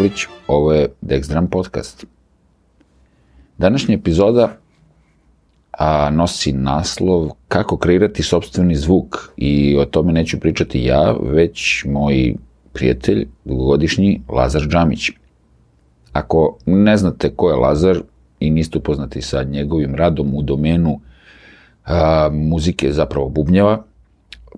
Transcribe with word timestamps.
Nikolić, 0.00 0.26
ovo 0.46 0.72
je 0.72 0.88
Dexdram 1.02 1.46
podcast. 1.46 2.06
Današnja 3.58 3.94
epizoda 3.94 4.56
a, 5.72 6.10
nosi 6.10 6.52
naslov 6.52 7.30
kako 7.48 7.76
kreirati 7.76 8.22
sobstveni 8.22 8.74
zvuk 8.74 9.16
i 9.36 9.76
o 9.78 9.84
tome 9.84 10.12
neću 10.12 10.40
pričati 10.40 10.84
ja, 10.84 11.14
već 11.22 11.84
moj 11.84 12.34
prijatelj, 12.72 13.26
dugogodišnji 13.44 14.22
Lazar 14.28 14.62
Džamić. 14.62 15.10
Ako 16.12 16.58
ne 16.66 16.96
znate 16.96 17.30
ko 17.36 17.50
je 17.50 17.56
Lazar 17.56 18.00
i 18.40 18.50
niste 18.50 18.78
upoznati 18.78 19.22
sa 19.22 19.42
njegovim 19.42 19.94
radom 19.94 20.34
u 20.34 20.42
domenu 20.42 21.00
a, 21.84 22.28
muzike, 22.32 22.92
zapravo 22.92 23.28
bubnjeva, 23.28 23.84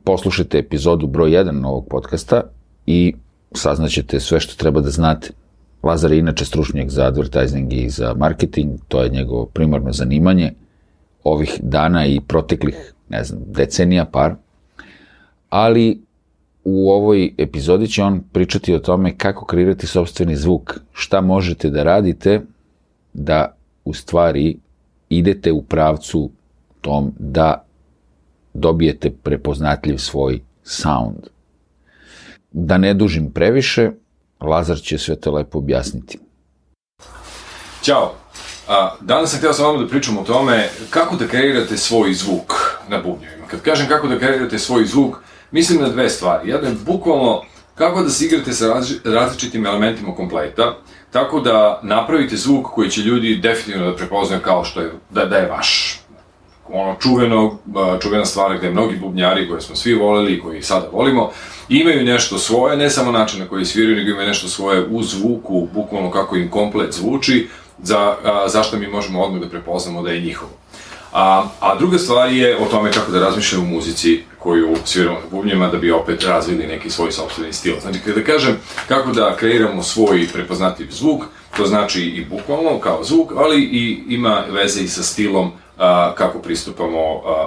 poslušajte 0.05 0.59
epizodu 0.59 1.06
broj 1.06 1.30
1 1.30 1.66
ovog 1.66 1.86
podcasta 1.88 2.42
i 2.86 3.14
saznaćete 3.59 4.20
sve 4.20 4.41
što 4.41 4.56
treba 4.56 4.80
da 4.80 4.91
znate. 4.91 5.30
Lazar 5.83 6.12
je 6.12 6.19
inače 6.19 6.45
stručnjak 6.45 6.91
za 6.91 7.05
advertising 7.05 7.73
i 7.73 7.88
za 7.88 8.15
marketing, 8.15 8.80
to 8.88 9.02
je 9.02 9.09
njegovo 9.09 9.47
primarno 9.47 9.92
zanimanje 9.92 10.52
ovih 11.25 11.61
dana 11.62 12.06
i 12.06 12.20
proteklih, 12.20 12.95
ne 13.09 13.25
znam, 13.25 13.41
decenija 13.47 14.05
par, 14.05 14.34
ali 15.48 16.03
u 16.64 16.91
ovoj 16.91 17.34
epizodi 17.39 17.89
će 17.89 18.03
on 18.03 18.20
pričati 18.33 18.75
o 18.75 18.78
tome 18.78 19.17
kako 19.17 19.45
kreirati 19.45 19.86
sobstveni 19.86 20.36
zvuk, 20.36 20.80
šta 20.92 21.20
možete 21.20 21.70
da 21.70 21.83
radite 21.83 22.41
da 23.12 23.56
u 23.84 23.95
stvari 23.95 24.56
idete 25.08 25.53
u 25.53 25.62
pravcu 25.62 26.30
tom 26.80 27.12
da 27.19 27.64
dobijete 28.55 29.11
prepoznatljiv 29.11 29.97
svoj 29.97 30.41
sound. 30.64 31.31
Da 32.53 32.78
ne 32.78 32.95
dužim 32.95 33.31
previše, 33.33 33.91
Lazar 34.41 34.78
će 34.78 34.98
sve 34.98 35.20
to 35.20 35.31
lepo 35.31 35.58
objasniti. 35.58 36.19
Ćao! 37.83 38.14
A, 38.69 38.95
danas 39.00 39.31
sam 39.31 39.39
htio 39.39 39.53
sa 39.53 39.62
vama 39.62 39.83
da 39.83 39.89
pričam 39.89 40.19
o 40.19 40.22
tome 40.22 40.69
kako 40.91 41.17
da 41.17 41.27
kreirate 41.27 41.77
svoj 41.77 42.14
zvuk 42.14 42.55
na 42.89 42.98
bubnjevima. 42.98 43.47
Kad 43.47 43.61
kažem 43.61 43.89
kako 43.89 44.08
da 44.08 44.19
kreirate 44.19 44.58
svoj 44.58 44.84
zvuk, 44.84 45.17
mislim 45.50 45.80
na 45.80 45.89
dve 45.89 46.08
stvari. 46.08 46.50
Jedno 46.50 46.69
je 46.69 46.75
bukvalno 46.86 47.42
kako 47.75 48.03
da 48.03 48.11
se 48.11 48.25
igrate 48.25 48.53
sa 48.53 48.83
različitim 49.05 49.67
elementima 49.67 50.14
kompleta, 50.14 50.77
tako 51.11 51.41
da 51.41 51.80
napravite 51.83 52.36
zvuk 52.36 52.67
koji 52.67 52.91
će 52.91 53.00
ljudi 53.00 53.36
definitivno 53.36 53.91
da 53.91 53.97
prepoznaju 53.97 54.42
kao 54.42 54.64
što 54.64 54.80
je, 54.80 54.92
da, 55.11 55.25
da 55.25 55.36
je 55.36 55.48
vaš. 55.48 56.02
Ono 56.73 56.97
čuveno, 57.01 57.59
čuvena 58.03 58.25
stvar 58.25 58.59
gde 58.59 58.70
mnogi 58.70 58.97
bubnjari 58.97 59.48
koje 59.48 59.61
smo 59.61 59.77
svi 59.77 59.95
voleli 59.95 60.33
i 60.33 60.41
koji 60.41 60.62
sada 60.62 60.89
volimo, 60.92 61.31
imaju 61.69 62.05
nešto 62.05 62.39
svoje, 62.39 62.77
ne 62.77 62.91
samo 62.91 63.12
način 63.12 63.41
na 63.41 63.48
koji 63.48 63.64
sviraju, 63.64 63.97
nego 63.97 64.11
imaju 64.11 64.29
nešto 64.29 64.48
svoje 64.48 64.87
u 64.91 65.03
zvuku, 65.03 65.69
bukvalno 65.75 66.11
kako 66.11 66.37
im 66.37 66.51
komplet 66.51 66.95
zvuči, 66.95 67.48
za, 67.83 68.17
a, 68.25 68.48
zašto 68.48 68.77
mi 68.77 68.87
možemo 68.87 69.23
odmah 69.23 69.41
da 69.41 69.48
prepoznamo 69.48 70.03
da 70.03 70.11
je 70.11 70.20
njihovo. 70.20 70.53
A, 71.12 71.45
a 71.61 71.79
druga 71.79 71.98
stvar 71.98 72.33
je 72.33 72.56
o 72.59 72.64
tome 72.64 72.92
kako 72.92 73.12
da 73.12 73.20
razmišljaju 73.20 73.62
u 73.62 73.67
muzici 73.67 74.20
koju 74.39 74.77
sviramo 74.84 75.19
na 75.19 75.27
bubnjima 75.31 75.69
da 75.69 75.79
bi 75.79 75.91
opet 75.91 76.25
razvili 76.25 76.67
neki 76.67 76.91
svoj 76.91 77.12
sobstveni 77.12 77.53
stil. 77.53 77.75
Znači, 77.81 77.98
kada 78.05 78.25
kažem 78.25 78.57
kako 78.89 79.13
da 79.13 79.36
kreiramo 79.36 79.83
svoj 79.83 80.29
prepoznatljiv 80.33 80.89
zvuk, 80.91 81.23
to 81.57 81.67
znači 81.67 82.02
i 82.02 82.25
bukvalno 82.25 82.79
kao 82.80 83.05
zvuk, 83.05 83.33
ali 83.36 83.63
i 83.63 84.02
ima 84.08 84.45
veze 84.51 84.83
i 84.83 84.89
sa 84.89 85.02
stilom 85.02 85.52
a, 85.83 86.15
kako 86.15 86.39
pristupamo 86.39 87.01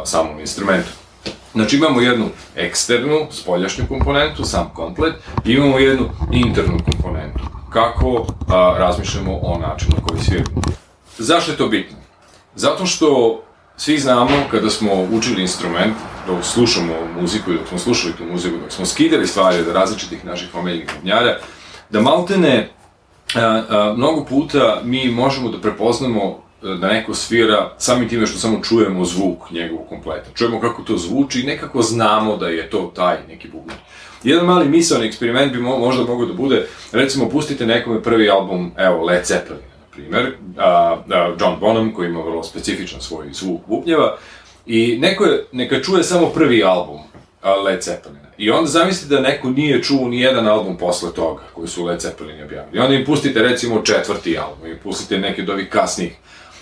samom 0.05 0.39
instrumentu. 0.39 0.89
Znači 1.53 1.75
imamo 1.75 2.01
jednu 2.01 2.25
eksternu, 2.55 3.27
spoljašnju 3.31 3.85
komponentu, 3.87 4.43
sam 4.45 4.71
komplet, 4.73 5.15
i 5.45 5.51
imamo 5.51 5.79
jednu 5.79 6.09
internu 6.31 6.77
komponentu, 6.91 7.39
kako 7.69 8.25
a, 8.49 8.75
razmišljamo 8.77 9.39
o 9.41 9.59
načinu 9.59 9.91
na 9.97 10.07
koji 10.07 10.21
sviramo. 10.21 10.61
Zašto 11.17 11.51
je 11.51 11.57
to 11.57 11.67
bitno? 11.67 11.97
Zato 12.55 12.85
što 12.85 13.41
svi 13.77 13.99
znamo 13.99 14.31
kada 14.51 14.69
smo 14.69 14.91
učili 15.11 15.41
instrument, 15.41 15.95
dok 16.27 16.43
slušamo 16.43 16.93
muziku 17.21 17.51
i 17.51 17.57
dok 17.57 17.67
smo 17.67 17.77
slušali 17.77 18.13
tu 18.13 18.23
muziku, 18.31 18.57
dok 18.57 18.71
smo 18.71 18.85
skidali 18.85 19.27
stvari 19.27 19.59
od 19.59 19.67
različitih 19.67 20.25
naših 20.25 20.55
omiljenih 20.55 20.89
bubnjara, 20.95 21.37
da 21.89 22.01
maltene 22.01 22.69
a, 23.35 23.93
mnogo 23.97 24.25
puta 24.25 24.81
mi 24.83 25.11
možemo 25.11 25.49
da 25.49 25.61
prepoznamo 25.61 26.44
da 26.61 26.87
neko 26.87 27.13
svira 27.13 27.73
samim 27.77 28.09
time 28.09 28.27
što 28.27 28.39
samo 28.39 28.63
čujemo 28.63 29.05
zvuk 29.05 29.51
njegovog 29.51 29.89
kompleta. 29.89 30.29
Čujemo 30.33 30.59
kako 30.59 30.81
to 30.81 30.97
zvuči 30.97 31.41
i 31.41 31.45
nekako 31.45 31.81
znamo 31.81 32.37
da 32.37 32.47
je 32.47 32.69
to 32.69 32.91
taj 32.95 33.17
neki 33.27 33.47
bubnjar. 33.47 33.77
Jedan 34.23 34.45
mali 34.45 34.69
misalni 34.69 35.07
eksperiment 35.07 35.53
bi 35.53 35.59
mo 35.59 35.77
možda 35.77 36.03
mogao 36.03 36.25
da 36.25 36.33
bude, 36.33 36.67
recimo, 36.91 37.29
pustite 37.29 37.65
nekome 37.65 38.03
prvi 38.03 38.29
album, 38.29 38.71
evo, 38.77 39.05
Led 39.05 39.25
Zeppelin, 39.25 39.61
na 39.61 39.85
primer, 39.91 40.31
a, 40.57 40.97
a, 41.09 41.35
John 41.39 41.59
Bonham, 41.59 41.93
koji 41.93 42.07
ima 42.07 42.21
vrlo 42.21 42.43
specifičan 42.43 43.01
svoj 43.01 43.29
zvuk 43.33 43.61
bubnjeva, 43.67 44.17
i 44.65 44.97
neko 44.99 45.25
je, 45.25 45.45
neka 45.51 45.81
čuje 45.81 46.03
samo 46.03 46.29
prvi 46.29 46.63
album 46.63 46.99
a, 47.41 47.55
Led 47.55 47.83
Zeppelina. 47.83 48.24
I 48.37 48.51
onda 48.51 48.67
zamislite 48.67 49.15
da 49.15 49.21
neko 49.21 49.49
nije 49.49 49.83
čuo 49.83 50.07
ni 50.07 50.19
jedan 50.19 50.47
album 50.47 50.77
posle 50.77 51.13
toga, 51.13 51.43
koji 51.53 51.67
su 51.67 51.85
Led 51.85 51.99
Zeppelin 51.99 52.43
objavili. 52.43 52.77
I 52.77 52.79
onda 52.79 52.95
im 52.95 53.05
pustite, 53.05 53.41
recimo, 53.41 53.81
četvrti 53.81 54.37
album, 54.37 54.71
i 54.71 54.75
pustite 54.75 55.17
neke 55.17 55.41
od 55.41 55.49
ovih 55.49 55.69
kasnih 55.69 56.15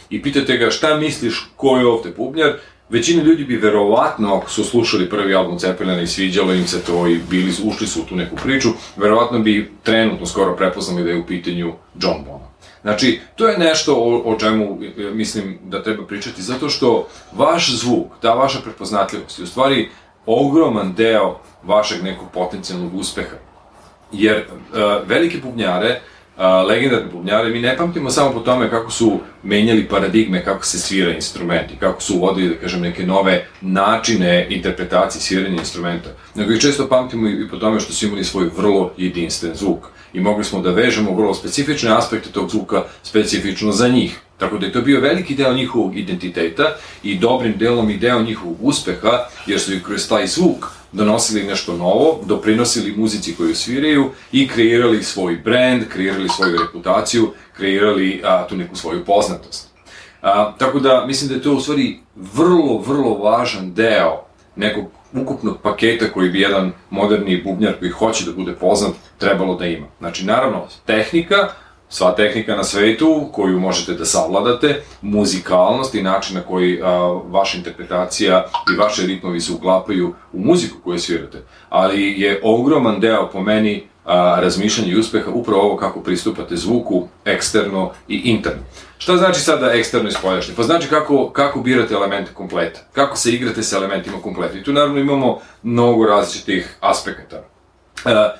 i 0.09 0.21
pitate 0.21 0.57
ga 0.57 0.71
šta 0.71 0.97
misliš 0.97 1.49
ko 1.55 1.77
je 1.77 1.87
ovde 1.87 2.11
bubnjar, 2.17 2.53
većina 2.89 3.23
ljudi 3.23 3.43
bi 3.43 3.55
verovatno, 3.55 4.35
ako 4.35 4.49
su 4.49 4.63
slušali 4.63 5.09
prvi 5.09 5.35
album 5.35 5.59
Cepelina 5.59 6.01
i 6.01 6.07
sviđalo 6.07 6.53
im 6.53 6.67
se 6.67 6.81
to 6.81 7.07
i 7.07 7.19
bili, 7.29 7.53
ušli 7.63 7.87
su 7.87 8.01
u 8.01 8.05
tu 8.05 8.15
neku 8.15 8.35
priču, 8.35 8.69
verovatno 8.97 9.39
bi 9.39 9.71
trenutno 9.83 10.25
skoro 10.25 10.55
prepoznali 10.55 11.03
da 11.03 11.09
je 11.09 11.19
u 11.19 11.25
pitanju 11.25 11.73
John 12.01 12.23
Bonham. 12.25 12.53
Znači, 12.81 13.19
to 13.35 13.47
je 13.47 13.57
nešto 13.57 13.95
o, 13.95 14.21
o 14.25 14.39
čemu 14.39 14.79
mislim 15.13 15.59
da 15.63 15.83
treba 15.83 16.05
pričati, 16.05 16.41
zato 16.41 16.69
što 16.69 17.07
vaš 17.31 17.71
zvuk, 17.71 18.07
ta 18.21 18.33
vaša 18.33 18.59
prepoznatljivost 18.59 19.39
je 19.39 19.43
u 19.43 19.47
stvari 19.47 19.89
ogroman 20.25 20.93
deo 20.93 21.39
vašeg 21.63 22.03
nekog 22.03 22.27
potencijalnog 22.33 22.95
uspeha. 22.95 23.35
Jer 24.11 24.37
uh, 24.37 25.07
velike 25.07 25.37
bubnjare 25.37 26.01
a, 26.37 26.61
legendarne 26.61 27.09
bubnjare, 27.11 27.49
mi 27.49 27.61
ne 27.61 27.77
pamtimo 27.77 28.09
samo 28.09 28.31
po 28.33 28.39
tome 28.39 28.69
kako 28.69 28.91
su 28.91 29.19
menjali 29.43 29.87
paradigme, 29.87 30.43
kako 30.43 30.65
se 30.65 30.79
svira 30.79 31.11
instrumenti, 31.11 31.75
kako 31.79 32.01
su 32.01 32.15
uvodili, 32.15 32.49
da 32.49 32.61
kažem, 32.61 32.81
neke 32.81 33.05
nove 33.05 33.45
načine 33.61 34.47
interpretacije 34.49 35.21
sviranja 35.21 35.59
instrumenta, 35.59 36.09
nego 36.35 36.51
ih 36.51 36.61
često 36.61 36.87
pamtimo 36.87 37.29
i 37.29 37.49
po 37.49 37.57
tome 37.57 37.79
što 37.79 37.93
su 37.93 38.05
imali 38.05 38.23
svoj 38.23 38.49
vrlo 38.57 38.93
jedinstven 38.97 39.55
zvuk 39.55 39.87
i 40.13 40.19
mogli 40.19 40.43
smo 40.43 40.61
da 40.61 40.71
vežemo 40.71 41.15
vrlo 41.15 41.33
specifične 41.33 41.97
aspekte 41.97 42.29
tog 42.29 42.49
zvuka 42.49 42.83
specifično 43.03 43.71
za 43.71 43.87
njih. 43.87 44.19
Tako 44.37 44.57
da 44.57 44.65
je 44.65 44.71
to 44.71 44.81
bio 44.81 45.01
veliki 45.01 45.35
deo 45.35 45.53
njihovog 45.53 45.97
identiteta 45.97 46.75
i 47.03 47.17
dobrim 47.17 47.57
delom 47.57 47.89
i 47.89 47.97
deo 47.97 48.21
njihovog 48.21 48.57
uspeha, 48.61 49.27
jer 49.47 49.59
su 49.59 49.73
i 49.73 49.83
kroz 49.83 50.09
taj 50.09 50.27
zvuk 50.27 50.65
donosili 50.91 51.43
nešto 51.43 51.77
novo, 51.77 52.19
doprinosili 52.25 52.95
muzici 52.97 53.35
koju 53.35 53.55
sviraju 53.55 54.09
i 54.31 54.47
kreirali 54.47 55.03
svoj 55.03 55.35
brand, 55.35 55.83
kreirali 55.89 56.29
svoju 56.29 56.57
reputaciju, 56.57 57.33
kreirali 57.57 58.21
a, 58.25 58.47
tu 58.47 58.57
neku 58.57 58.75
svoju 58.75 59.05
poznatost. 59.05 59.69
A, 60.21 60.53
tako 60.57 60.79
da 60.79 61.05
mislim 61.07 61.29
da 61.29 61.35
je 61.35 61.41
to 61.41 61.53
u 61.53 61.59
stvari 61.59 61.99
vrlo, 62.15 62.77
vrlo 62.87 63.17
važan 63.17 63.73
deo 63.73 64.25
nekog 64.55 64.85
ukupnog 65.13 65.57
paketa 65.61 66.05
koji 66.13 66.29
bi 66.29 66.41
jedan 66.41 66.71
moderni 66.89 67.41
bubnjar 67.43 67.73
koji 67.79 67.91
hoće 67.91 68.25
da 68.25 68.31
bude 68.31 68.53
poznat 68.53 68.93
trebalo 69.17 69.55
da 69.55 69.65
ima. 69.65 69.87
Znači, 69.99 70.25
naravno, 70.25 70.67
tehnika, 70.85 71.49
sva 71.93 72.15
tehnika 72.15 72.55
na 72.55 72.63
svetu 72.63 73.29
koju 73.31 73.59
možete 73.59 73.93
da 73.93 74.05
savladate, 74.05 74.81
muzikalnost 75.01 75.95
i 75.95 76.01
način 76.01 76.35
na 76.35 76.41
koji 76.41 76.81
a, 76.83 76.87
vaša 77.29 77.57
interpretacija 77.57 78.45
i 78.73 78.77
vaše 78.77 79.05
ritmovi 79.07 79.41
se 79.41 79.53
uklapaju 79.53 80.13
u 80.33 80.39
muziku 80.39 80.77
koju 80.83 80.99
svirate. 80.99 81.41
Ali 81.69 82.21
je 82.21 82.39
ogroman 82.43 82.99
deo 82.99 83.29
po 83.29 83.41
meni 83.41 83.83
a, 84.05 84.39
razmišljanja 84.41 84.91
i 84.91 84.99
uspeha 84.99 85.31
upravo 85.31 85.61
ovo 85.61 85.77
kako 85.77 86.01
pristupate 86.01 86.55
zvuku 86.55 87.07
eksterno 87.25 87.91
i 88.07 88.15
interno. 88.15 88.63
Šta 88.97 89.17
znači 89.17 89.39
sada 89.39 89.71
eksterno 89.73 90.09
i 90.09 90.11
spoljašnje? 90.11 90.53
Pa 90.57 90.63
znači 90.63 90.87
kako, 90.87 91.29
kako 91.29 91.59
birate 91.59 91.93
elemente 91.93 92.33
kompleta, 92.33 92.79
kako 92.93 93.17
se 93.17 93.31
igrate 93.31 93.63
sa 93.63 93.77
elementima 93.77 94.17
kompleta. 94.21 94.57
I 94.57 94.63
tu 94.63 94.73
naravno 94.73 94.99
imamo 94.99 95.39
mnogo 95.63 96.05
različitih 96.05 96.77
aspekata. 96.79 97.43
A, 98.05 98.33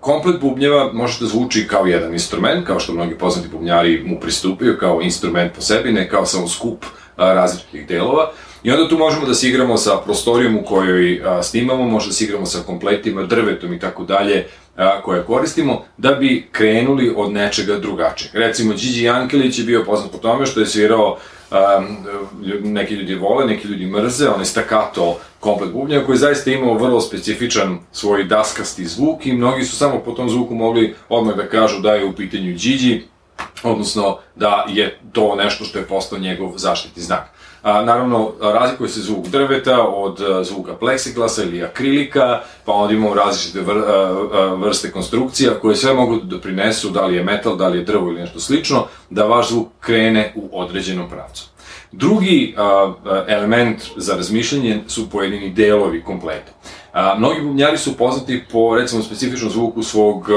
komplet 0.00 0.40
bubnjeva 0.40 0.92
može 0.92 1.20
da 1.20 1.26
zvuči 1.26 1.66
kao 1.68 1.86
jedan 1.86 2.12
instrument, 2.12 2.66
kao 2.66 2.80
što 2.80 2.92
mnogi 2.92 3.18
poznati 3.18 3.48
bubnjari 3.48 4.02
mu 4.06 4.20
pristupaju 4.20 4.78
kao 4.78 5.02
instrument 5.02 5.52
po 5.52 5.60
sebi, 5.60 5.92
ne 5.92 6.08
kao 6.08 6.26
samo 6.26 6.48
skup 6.48 6.84
različitih 7.16 7.86
delova, 7.86 8.30
I 8.62 8.70
onda 8.70 8.88
tu 8.88 8.98
možemo 8.98 9.26
da 9.26 9.34
se 9.34 9.48
igramo 9.48 9.76
sa 9.76 9.96
prostorijom 10.04 10.56
u 10.56 10.64
kojoj 10.64 11.22
snimamo, 11.42 11.84
možemo 11.84 12.08
da 12.08 12.14
se 12.14 12.24
igramo 12.24 12.46
sa 12.46 12.58
kompletima, 12.66 13.22
drvetom 13.22 13.72
i 13.72 13.78
tako 13.78 14.04
dalje, 14.04 14.46
koje 15.04 15.24
koristimo, 15.24 15.84
da 15.96 16.12
bi 16.12 16.48
krenuli 16.52 17.14
od 17.16 17.32
nečega 17.32 17.78
drugačijeg. 17.78 18.34
Recimo, 18.34 18.72
Điđi 18.72 19.04
Jankelić 19.04 19.58
je 19.58 19.64
bio 19.64 19.84
poznat 19.84 20.12
po 20.12 20.18
tome 20.18 20.46
što 20.46 20.60
je 20.60 20.66
svirao 20.66 21.16
um, 21.50 21.96
neki 22.72 22.94
ljudi 22.94 23.14
vole, 23.14 23.46
neki 23.46 23.68
ljudi 23.68 23.86
mrze, 23.86 24.28
on 24.28 24.40
je 24.40 24.46
stakato 24.46 25.18
komplet 25.40 25.72
bubnja 25.72 26.04
koji 26.04 26.14
je 26.14 26.18
zaista 26.18 26.50
imao 26.50 26.74
vrlo 26.74 27.00
specifičan 27.00 27.78
svoj 27.92 28.24
daskasti 28.24 28.84
zvuk 28.84 29.26
i 29.26 29.32
mnogi 29.32 29.64
su 29.64 29.76
samo 29.76 29.98
po 29.98 30.12
tom 30.12 30.30
zvuku 30.30 30.54
mogli 30.54 30.94
odmah 31.08 31.36
da 31.36 31.48
kažu 31.48 31.80
da 31.80 31.94
je 31.94 32.04
u 32.04 32.12
pitanju 32.12 32.52
Điđi, 32.52 33.02
odnosno 33.62 34.18
da 34.36 34.66
je 34.68 34.98
to 35.12 35.34
nešto 35.34 35.64
što 35.64 35.78
je 35.78 35.84
postao 35.84 36.18
njegov 36.18 36.52
zaštitni 36.56 37.02
znak. 37.02 37.39
A, 37.62 37.84
naravno, 37.84 38.32
razlikuje 38.40 38.88
se 38.88 39.00
zvuk 39.00 39.26
drveta 39.26 39.82
od 39.82 40.20
a, 40.20 40.44
zvuka 40.44 40.74
pleksiglasa 40.74 41.42
ili 41.42 41.62
akrilika, 41.62 42.40
pa 42.64 42.72
onda 42.72 42.94
imamo 42.94 43.14
različite 43.14 43.60
vr, 43.60 43.78
a, 43.78 44.54
vrste 44.54 44.90
konstrukcija 44.90 45.54
koje 45.60 45.76
sve 45.76 45.94
mogu 45.94 46.16
da 46.16 46.24
doprinesu, 46.24 46.90
da 46.90 47.06
li 47.06 47.16
je 47.16 47.24
metal, 47.24 47.56
da 47.56 47.68
li 47.68 47.78
je 47.78 47.84
drvo 47.84 48.08
ili 48.08 48.20
nešto 48.20 48.40
slično, 48.40 48.86
da 49.10 49.24
vaš 49.24 49.48
zvuk 49.48 49.68
krene 49.80 50.32
u 50.36 50.60
određenom 50.60 51.10
pravcu. 51.10 51.46
Drugi 51.92 52.54
element 53.28 53.82
za 53.96 54.16
razmišljanje 54.16 54.80
su 54.88 55.10
pojedini 55.10 55.50
delovi 55.50 56.02
kompleta. 56.02 56.52
A, 56.92 57.14
mnogi 57.18 57.40
bubnjari 57.40 57.78
su 57.78 57.96
poznati 57.96 58.44
po, 58.52 58.76
recimo, 58.76 59.02
specifičnom 59.02 59.50
zvuku 59.50 59.82
svog 59.82 60.28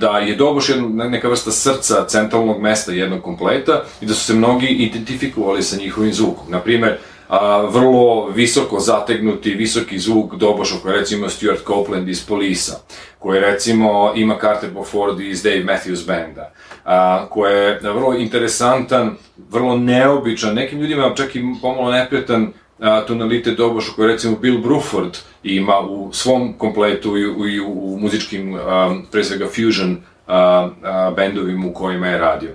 da 0.00 0.18
je 0.18 0.36
Doboš 0.36 0.68
jedna, 0.68 1.08
neka 1.08 1.28
vrsta 1.28 1.50
srca 1.50 2.06
centralnog 2.06 2.60
mesta 2.60 2.92
jednog 2.92 3.22
kompleta 3.22 3.82
i 4.00 4.06
da 4.06 4.14
su 4.14 4.24
se 4.24 4.34
mnogi 4.34 4.66
identifikovali 4.66 5.62
sa 5.62 5.76
njihovim 5.76 6.12
zvukom. 6.12 6.50
Naprimer, 6.50 6.98
a, 7.28 7.68
vrlo 7.70 8.28
visoko 8.28 8.80
zategnuti, 8.80 9.54
visoki 9.54 9.98
zvuk 9.98 10.34
Doboša 10.34 10.74
koji 10.82 10.98
recimo 10.98 11.28
Stuart 11.28 11.66
Copeland 11.66 12.08
iz 12.08 12.26
Polisa, 12.26 12.72
koji 13.18 13.40
recimo 13.40 14.12
ima 14.16 14.36
Carter 14.40 14.70
Beauford 14.70 15.20
iz 15.20 15.42
Dave 15.42 15.64
Matthews 15.64 16.06
Banda, 16.06 16.52
a, 16.84 17.26
koji 17.30 17.52
je 17.52 17.80
vrlo 17.82 18.14
interesantan, 18.14 19.16
vrlo 19.50 19.76
neobičan, 19.76 20.54
nekim 20.54 20.80
ljudima 20.80 21.14
čak 21.16 21.36
i 21.36 21.42
pomalo 21.62 21.92
neprijatan 21.92 22.52
a, 22.82 23.00
tonalitet 23.06 23.56
doboša 23.56 23.92
koji 23.96 24.08
recimo 24.08 24.36
Bill 24.36 24.58
Bruford 24.58 25.18
ima 25.42 25.80
u 25.80 26.12
svom 26.12 26.52
kompletu 26.58 27.18
i 27.18 27.26
u, 27.26 27.48
i 27.48 27.60
u 27.60 27.98
muzičkim, 28.00 28.54
a, 28.54 28.96
pre 29.10 29.24
svega 29.24 29.46
fusion 29.46 29.96
a, 30.26 30.68
a, 30.82 31.12
bendovima 31.16 31.66
u 31.66 31.72
kojima 31.72 32.06
je 32.06 32.18
radio. 32.18 32.50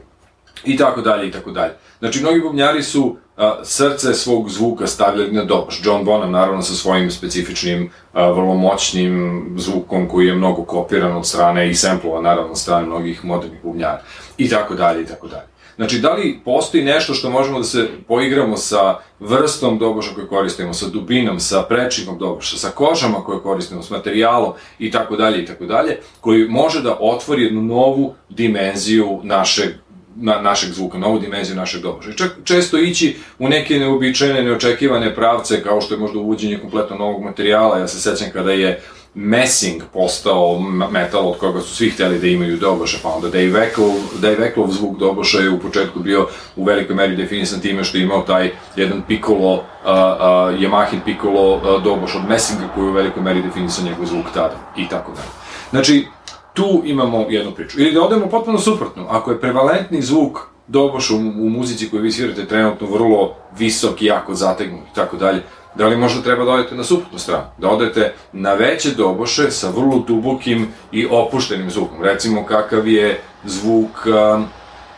I 0.66 0.78
tako 0.78 1.02
dalje, 1.02 1.28
i 1.28 1.32
tako 1.32 1.52
dalje. 1.52 1.74
Znači, 2.00 2.22
mnogi 2.22 2.42
bubnjari 2.42 2.84
su 2.84 3.18
a, 3.38 3.60
srce 3.64 4.14
svog 4.14 4.50
zvuka 4.50 4.88
stavljali 4.88 5.32
na 5.32 5.44
doboš. 5.44 5.82
John 5.84 6.06
Bonham, 6.06 6.32
naravno, 6.32 6.62
sa 6.62 6.74
svojim 6.74 7.12
specifičnim, 7.12 7.90
a, 8.14 8.32
vrlo 8.32 8.56
moćnim 8.56 9.46
zvukom 9.58 10.08
koji 10.08 10.28
je 10.28 10.36
mnogo 10.36 10.64
kopiran 10.64 11.18
od 11.18 11.28
strane 11.28 11.70
i 11.70 11.76
semplova, 11.76 12.22
naravno, 12.22 12.52
od 12.52 12.60
strane 12.60 12.88
mnogih 12.88 13.26
modernih 13.26 13.60
bubnjara. 13.64 14.02
I 14.38 14.50
tako 14.50 14.76
dalje, 14.76 15.02
i 15.02 15.06
tako 15.06 15.28
dalje. 15.28 15.57
Znači, 15.78 16.00
da 16.00 16.14
li 16.14 16.40
postoji 16.46 16.84
nešto 16.84 17.14
što 17.14 17.30
možemo 17.30 17.58
da 17.58 17.64
se 17.64 17.88
poigramo 18.08 18.58
sa 18.58 18.96
vrstom 19.20 19.78
doboša 19.78 20.14
koje 20.16 20.28
koristimo, 20.28 20.74
sa 20.74 20.88
dubinom, 20.88 21.40
sa 21.40 21.64
prečinom 21.70 22.18
doboša, 22.18 22.58
sa 22.58 22.70
kožama 22.70 23.24
koje 23.24 23.40
koristimo, 23.40 23.84
s 23.84 23.90
materijalom 23.90 24.54
i 24.80 24.92
tako 24.92 25.16
dalje 25.16 25.44
i 25.44 25.46
tako 25.46 25.66
dalje, 25.66 25.98
koji 26.22 26.48
može 26.50 26.82
da 26.82 26.98
otvori 27.00 27.44
jednu 27.44 27.62
novu 27.62 28.14
dimenziju 28.30 29.20
našeg 29.24 29.70
na, 30.20 30.42
našeg 30.42 30.74
zvuka, 30.74 30.98
novu 30.98 31.20
dimenziju 31.20 31.56
našeg 31.56 31.82
doboša. 31.82 32.14
Čak 32.14 32.32
često 32.44 32.78
ići 32.78 33.16
u 33.40 33.50
neke 33.50 33.80
neobičajene, 33.80 34.44
neočekivane 34.44 35.16
pravce, 35.16 35.64
kao 35.64 35.82
što 35.82 35.94
je 35.94 36.00
možda 36.00 36.20
uvođenje 36.20 36.60
kompletno 36.60 36.98
novog 36.98 37.24
materijala. 37.24 37.78
Ja 37.78 37.88
se 37.88 38.00
sećam 38.02 38.32
kada 38.34 38.52
je 38.52 38.82
Messing 39.20 39.84
postao 39.94 40.60
metal 40.92 41.28
od 41.28 41.38
koga 41.38 41.62
su 41.62 41.76
svi 41.76 41.90
hteli 41.90 42.20
da 42.20 42.28
imaju 42.28 42.58
doboša, 42.58 42.98
pa 43.04 43.10
onda 43.10 43.30
Dave 43.30 43.68
Eklov, 43.68 43.92
Dave 44.22 44.48
Eklov 44.48 44.72
zvuk 44.72 44.98
doboša 44.98 45.40
je 45.40 45.50
u 45.50 45.60
početku 45.60 46.00
bio 46.00 46.28
u 46.56 46.64
velikoj 46.64 46.96
meri 46.96 47.16
definisan 47.16 47.60
time 47.60 47.84
što 47.84 47.98
je 47.98 48.04
imao 48.04 48.22
taj 48.22 48.52
jedan 48.76 49.02
piccolo, 49.08 49.54
uh, 49.54 49.60
uh, 49.60 49.94
Yamahin 50.62 51.00
piccolo 51.06 51.56
uh, 51.56 51.84
doboš 51.84 52.16
od 52.16 52.30
Messinga 52.30 52.68
koji 52.76 52.86
je 52.86 52.90
u 52.90 52.94
velikoj 52.94 53.24
meri 53.24 53.42
definisan 53.42 53.86
njegov 53.86 54.06
zvuk 54.06 54.26
tada 54.34 54.56
i 54.78 54.90
tako 54.90 55.12
dalje. 55.12 55.30
Znači, 55.70 56.08
tu 56.54 56.82
imamo 56.86 57.26
jednu 57.30 57.52
priču. 57.52 57.82
Ili 57.82 57.94
da 57.94 58.02
odemo 58.02 58.26
potpuno 58.26 58.60
suprotno, 58.60 59.06
ako 59.10 59.32
je 59.32 59.42
prevalentni 59.42 60.02
zvuk 60.02 60.40
doboš 60.68 61.10
u, 61.10 61.18
u 61.18 61.50
muzici 61.50 61.90
koju 61.90 62.02
vi 62.02 62.12
svirate 62.12 62.46
trenutno 62.46 62.88
vrlo 62.88 63.36
visok 63.58 64.02
i 64.02 64.06
jako 64.06 64.34
zategnut 64.34 64.82
i 64.92 64.96
tako 64.96 65.18
dalje, 65.18 65.44
Da 65.78 65.88
li 65.88 65.98
možda 65.98 66.22
treba 66.22 66.46
da 66.46 66.52
odete 66.52 66.76
na 66.76 66.84
suprotnu 66.84 67.20
stranu? 67.20 67.44
Da 67.58 67.70
odete 67.70 68.14
na 68.34 68.54
veće 68.54 68.92
doboše 68.92 69.52
sa 69.52 69.70
vrlo 69.70 70.04
dubokim 70.08 70.68
i 70.92 71.08
opuštenim 71.12 71.72
zvukom. 71.72 72.04
Recimo 72.04 72.46
kakav 72.46 72.88
je 72.88 73.22
zvuk 73.46 74.08
a, 74.08 74.44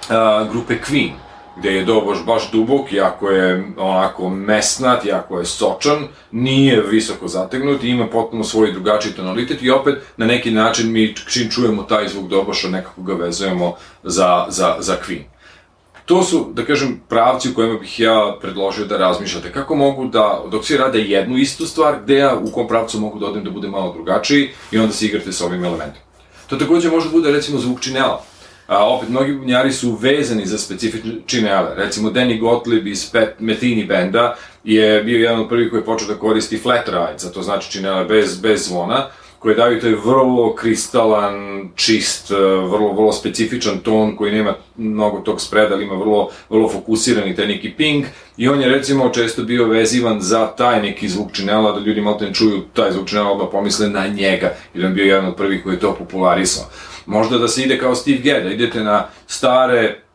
a, 0.10 0.48
grupe 0.52 0.74
Queen, 0.90 1.12
gde 1.58 1.74
je 1.74 1.86
doboš 1.86 2.26
baš 2.26 2.52
dubok, 2.52 2.94
jako 2.94 3.30
je 3.30 3.64
onako 3.78 4.30
mesnat, 4.30 5.06
jako 5.06 5.40
je 5.40 5.46
sočan, 5.46 6.08
nije 6.32 6.82
visoko 6.82 7.28
zategnut 7.28 7.84
i 7.84 7.90
ima 7.90 8.08
potpuno 8.08 8.44
svoj 8.44 8.72
drugačiji 8.72 9.14
tonalitet 9.14 9.64
i 9.64 9.70
opet 9.70 9.96
na 10.18 10.26
neki 10.26 10.52
način 10.52 10.92
mi 10.92 11.16
čim 11.16 11.50
čujemo 11.52 11.84
taj 11.84 12.08
zvuk 12.08 12.30
doboša 12.30 12.68
nekako 12.68 13.02
ga 13.02 13.14
vezujemo 13.14 13.76
za, 14.04 14.46
za, 14.50 14.76
za 14.80 14.98
Queen 15.08 15.39
to 16.10 16.24
su, 16.24 16.48
da 16.54 16.66
kažem, 16.66 17.02
pravci 17.10 17.50
u 17.50 17.54
kojima 17.54 17.80
bih 17.80 18.00
ja 18.00 18.38
predložio 18.42 18.86
da 18.86 18.98
razmišljate. 18.98 19.52
Kako 19.52 19.76
mogu 19.76 20.08
da, 20.08 20.44
dok 20.52 20.66
svi 20.66 20.78
rade 20.78 21.02
jednu 21.02 21.38
istu 21.38 21.66
stvar, 21.66 21.96
gde 22.04 22.16
ja 22.16 22.36
u 22.36 22.52
kom 22.52 22.68
pravcu 22.68 23.00
mogu 23.00 23.20
da 23.20 23.26
odem 23.26 23.44
da 23.44 23.50
bude 23.50 23.68
malo 23.68 23.94
drugačiji 23.94 24.50
i 24.72 24.78
onda 24.78 24.94
se 24.94 25.06
igrate 25.06 25.32
sa 25.32 25.46
ovim 25.46 25.66
elementom. 25.66 26.02
To 26.48 26.56
takođe 26.56 26.90
može 26.90 27.08
da 27.08 27.12
bude, 27.12 27.32
recimo, 27.32 27.60
zvuk 27.60 27.82
činela. 27.82 28.24
A, 28.68 28.90
opet, 28.90 29.10
mnogi 29.10 29.34
bubnjari 29.34 29.72
su 29.72 29.92
vezani 30.02 30.46
za 30.46 30.58
specifične 30.58 31.12
činele. 31.26 31.76
Recimo, 31.76 32.10
Danny 32.10 32.40
Gottlieb 32.40 32.88
iz 32.88 33.12
Pet, 33.12 33.40
Metini 33.40 33.86
benda 33.86 34.36
je 34.64 35.04
bio 35.04 35.20
jedan 35.20 35.40
od 35.40 35.50
prvih 35.50 35.70
koji 35.70 35.80
je 35.80 35.86
počeo 35.86 36.08
da 36.08 36.16
koristi 36.16 36.58
flat 36.58 36.88
rides, 36.88 37.26
a 37.26 37.32
to 37.32 37.42
znači 37.42 37.72
činele 37.72 38.06
bez, 38.06 38.42
bez 38.42 38.68
zvona, 38.68 39.10
koje 39.40 39.56
daju 39.56 39.82
taj 39.82 39.92
vrlo 39.92 40.56
kristalan, 40.56 41.70
čist, 41.76 42.32
e, 42.32 42.36
vrlo, 42.44 42.94
vrlo 42.94 43.12
specifičan 43.12 43.80
ton 43.80 44.16
koji 44.16 44.32
nema 44.32 44.54
mnogo 44.78 45.20
tog 45.20 45.42
spreda, 45.42 45.76
ali 45.76 45.86
ima 45.86 45.96
vrlo, 45.96 46.30
vrlo 46.50 46.70
fokusirani 46.70 47.36
taj 47.36 47.48
neki 47.48 47.74
ping 47.78 48.06
i 48.38 48.48
on 48.48 48.62
je 48.62 48.70
recimo 48.70 49.10
često 49.10 49.44
bio 49.44 49.68
vezivan 49.68 50.22
za 50.22 50.48
taj 50.48 50.82
neki 50.82 51.10
zvuk 51.10 51.32
činela, 51.32 51.72
da 51.72 51.80
ljudi 51.80 52.02
malo 52.02 52.18
ne 52.22 52.34
čuju 52.34 52.62
taj 52.74 52.92
zvuk 52.92 53.08
činela, 53.08 53.32
odmah 53.32 53.48
pomisle 53.52 53.90
na 53.90 54.08
njega, 54.08 54.54
jer 54.74 54.86
on 54.86 54.94
bio 54.94 55.06
jedan 55.06 55.26
od 55.26 55.36
prvih 55.36 55.64
koji 55.64 55.74
je 55.74 55.80
to 55.80 55.96
popularisao. 55.96 56.64
Možda 57.06 57.38
da 57.38 57.48
se 57.48 57.64
ide 57.64 57.80
kao 57.80 57.96
Steve 57.96 58.18
Gadd, 58.18 58.46
da 58.46 58.52
idete 58.52 58.84
na 58.84 59.08
stare 59.28 60.09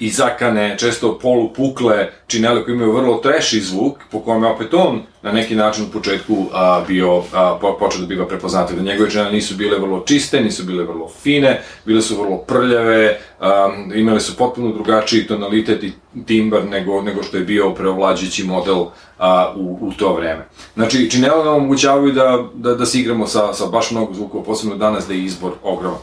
izakane, 0.00 0.76
često 0.78 1.18
polupukle 1.18 2.10
činele 2.26 2.64
koje 2.64 2.74
imaju 2.74 2.92
vrlo 2.92 3.14
treši 3.14 3.60
zvuk, 3.60 3.98
po 4.10 4.20
kome 4.20 4.46
opet 4.46 4.74
on 4.74 5.02
na 5.22 5.32
neki 5.32 5.54
način 5.54 5.84
u 5.84 5.92
početku 5.92 6.36
a, 6.52 6.84
bio, 6.88 7.22
a, 7.32 7.58
po, 7.60 7.76
počeo 7.78 8.00
da 8.00 8.06
biva 8.06 8.26
prepoznatljiv. 8.26 8.78
Da 8.78 8.84
njegove 8.84 9.10
činele 9.10 9.32
nisu 9.32 9.54
bile 9.54 9.78
vrlo 9.78 10.00
čiste, 10.00 10.40
nisu 10.40 10.64
bile 10.64 10.84
vrlo 10.84 11.08
fine, 11.22 11.62
bile 11.84 12.02
su 12.02 12.22
vrlo 12.22 12.36
prljave, 12.36 13.18
a, 13.40 13.68
imale 13.94 14.20
su 14.20 14.36
potpuno 14.36 14.72
drugačiji 14.72 15.26
tonalitet 15.26 15.82
i 15.82 15.92
timbar 16.26 16.64
nego, 16.64 17.02
nego 17.02 17.22
što 17.22 17.36
je 17.36 17.44
bio 17.44 17.70
preovlađujući 17.70 18.44
model 18.44 18.84
a, 19.18 19.52
u, 19.56 19.78
u 19.80 19.92
to 19.92 20.14
vreme. 20.14 20.48
Znači, 20.74 21.10
činele 21.10 21.44
nam 21.44 21.54
omogućavaju 21.54 22.12
da, 22.12 22.44
da, 22.54 22.74
da 22.74 22.86
se 22.86 22.98
igramo 22.98 23.26
sa, 23.26 23.54
sa 23.54 23.66
baš 23.66 23.90
mnogo 23.90 24.14
zvukova, 24.14 24.44
posebno 24.44 24.76
danas 24.76 25.06
da 25.06 25.14
je 25.14 25.24
izbor 25.24 25.52
ogroman. 25.62 26.00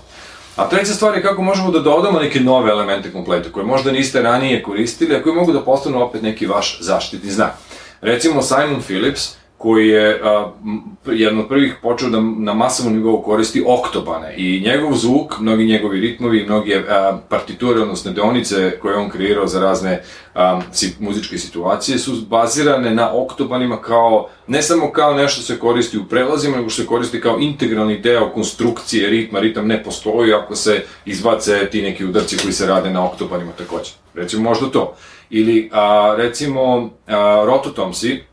A 0.55 0.69
treća 0.69 0.93
stvar 0.93 1.15
je 1.15 1.21
kako 1.21 1.41
možemo 1.41 1.71
da 1.71 1.79
dodamo 1.79 2.19
neke 2.19 2.39
nove 2.39 2.71
elemente 2.71 3.11
kompleta 3.11 3.51
koje 3.51 3.65
možda 3.65 3.91
niste 3.91 4.21
ranije 4.21 4.63
koristili, 4.63 5.15
a 5.15 5.23
koji 5.23 5.35
mogu 5.35 5.51
da 5.51 5.61
postanu 5.61 6.01
opet 6.01 6.21
neki 6.21 6.45
vaš 6.45 6.77
zaštitni 6.81 7.31
znak. 7.31 7.51
Recimo 8.01 8.41
Simon 8.41 8.81
Phillips, 8.81 9.40
koji 9.61 9.87
je 9.87 10.21
a, 10.23 10.51
jedan 11.05 11.39
od 11.39 11.47
prvih 11.47 11.75
počeo 11.81 12.09
da 12.09 12.19
na 12.37 12.53
masovnom 12.53 12.95
nivou 12.97 13.21
koristi 13.21 13.63
oktobane 13.67 14.35
i 14.37 14.61
njegov 14.65 14.93
zvuk, 14.93 15.39
mnogi 15.39 15.65
njegovi 15.65 15.99
ritmovi, 15.99 16.45
mnoge 16.45 16.81
a, 16.89 17.17
partiture, 17.29 17.81
odnosno 17.81 18.11
deonice 18.11 18.79
koje 18.79 18.95
on 18.95 19.09
kreirao 19.09 19.47
za 19.47 19.59
razne 19.59 20.03
a, 20.35 20.61
si, 20.71 20.95
muzičke 20.99 21.37
situacije 21.37 21.97
su 21.97 22.11
bazirane 22.29 22.95
na 22.95 23.13
oktobanima 23.13 23.81
kao, 23.81 24.29
ne 24.47 24.61
samo 24.61 24.91
kao 24.91 25.13
nešto 25.13 25.41
se 25.41 25.59
koristi 25.59 25.97
u 25.97 26.05
prelazima, 26.05 26.57
nego 26.57 26.69
što 26.69 26.81
se 26.81 26.87
koristi 26.87 27.21
kao 27.21 27.39
integralni 27.39 27.99
deo 27.99 28.29
konstrukcije 28.29 29.09
ritma, 29.09 29.39
ritam 29.39 29.67
ne 29.67 29.83
postoji 29.83 30.33
ako 30.33 30.55
se 30.55 30.83
izbace 31.05 31.69
ti 31.71 31.81
neki 31.81 32.05
udarci 32.05 32.37
koji 32.37 32.53
se 32.53 32.67
rade 32.67 32.89
na 32.89 33.05
oktobanima 33.05 33.51
takođe. 33.51 33.91
Recimo 34.13 34.49
možda 34.49 34.67
to. 34.67 34.95
Ili, 35.29 35.69
a, 35.73 36.15
recimo, 36.17 36.89
a, 37.07 37.43
rototomsi, 37.45 38.30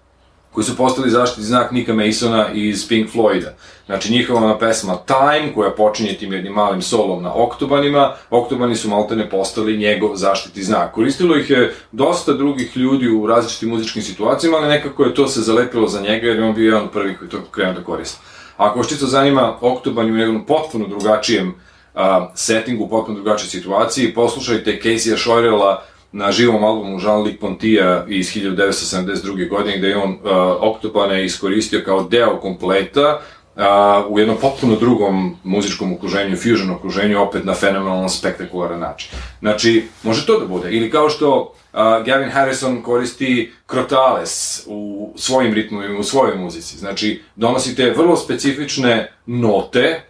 koji 0.53 0.65
su 0.65 0.77
postali 0.77 1.11
zaštitni 1.11 1.45
znak 1.45 1.73
Nika 1.73 1.95
Masona 1.95 2.53
iz 2.53 2.89
Pink 2.89 3.11
Floyda. 3.15 3.51
Znači 3.87 4.13
njihova 4.13 4.59
pesma 4.59 4.97
Time, 5.07 5.55
koja 5.55 5.71
počinje 5.71 6.13
tim 6.13 6.33
jednim 6.33 6.53
malim 6.53 6.83
solom 6.83 7.23
na 7.23 7.35
oktobanima, 7.35 8.15
oktobani 8.31 8.77
su 8.77 8.89
maltene 8.89 9.31
postali 9.31 9.77
njegov 9.77 10.17
zaštitni 10.17 10.63
znak. 10.63 10.95
Koristilo 10.95 11.37
ih 11.37 11.51
je 11.51 11.75
dosta 11.93 12.33
drugih 12.33 12.77
ljudi 12.77 13.09
u 13.09 13.27
različitim 13.27 13.69
muzičkim 13.69 14.03
situacijama, 14.03 14.57
ali 14.57 14.69
nekako 14.69 15.05
je 15.05 15.15
to 15.15 15.29
se 15.29 15.41
zalepilo 15.41 15.89
za 15.89 16.01
njega 16.01 16.27
jer 16.27 16.39
je 16.39 16.45
on 16.45 16.55
bio 16.55 16.65
jedan 16.65 16.83
od 16.83 16.91
prvih 16.91 17.19
koji 17.19 17.31
to 17.31 17.39
krenuo 17.51 17.75
da 17.75 17.85
koristi. 17.85 18.19
Ako 18.57 18.85
čisto 18.85 19.07
zanima 19.07 19.57
Oktoban 19.61 20.11
u 20.11 20.17
njegovom 20.17 20.47
potpuno 20.47 20.87
drugačijem 20.87 21.49
uh, 21.49 22.01
settingu, 22.35 22.89
potpuno 22.89 23.21
drugačijoj 23.21 23.49
situaciji, 23.51 24.15
poslušajte 24.15 24.81
Casey'a 24.85 25.17
Shoirela 25.17 25.83
na 26.13 26.33
živom 26.33 26.65
albumu 26.65 27.01
Jean-Luc 27.01 27.39
Pontija 27.41 28.05
iz 28.09 28.27
1972. 28.35 29.49
godine, 29.49 29.79
gde 29.79 29.89
je 29.89 29.97
on 29.97 30.11
uh, 30.11 30.19
Oktobane 30.61 31.25
iskoristio 31.25 31.83
kao 31.85 32.03
deo 32.03 32.41
kompleta, 32.41 33.21
uh, 33.57 33.63
u 34.09 34.19
jednom 34.19 34.37
potpuno 34.41 34.77
drugom 34.77 35.37
muzičkom 35.45 35.93
okruženju, 35.93 36.37
fusion 36.37 36.71
okruženju, 36.71 37.23
opet 37.23 37.45
na 37.45 37.55
fenomenalan, 37.55 38.09
spektakularan 38.09 38.81
način. 38.81 39.11
Znači, 39.41 39.89
može 40.03 40.27
to 40.27 40.41
da 40.41 40.47
bude. 40.47 40.71
Ili 40.71 40.91
kao 40.91 41.11
što 41.11 41.41
uh, 41.41 41.79
Gavin 42.07 42.31
Harrison 42.31 42.83
koristi 42.83 43.53
krotales 43.67 44.63
u 44.67 45.13
svojim 45.17 45.55
ritmovima, 45.55 45.99
u 45.99 46.03
svojoj 46.03 46.37
muzici. 46.37 46.79
Znači, 46.79 47.23
donosite 47.37 47.91
vrlo 47.91 48.17
specifične 48.17 49.13
note, 49.27 50.03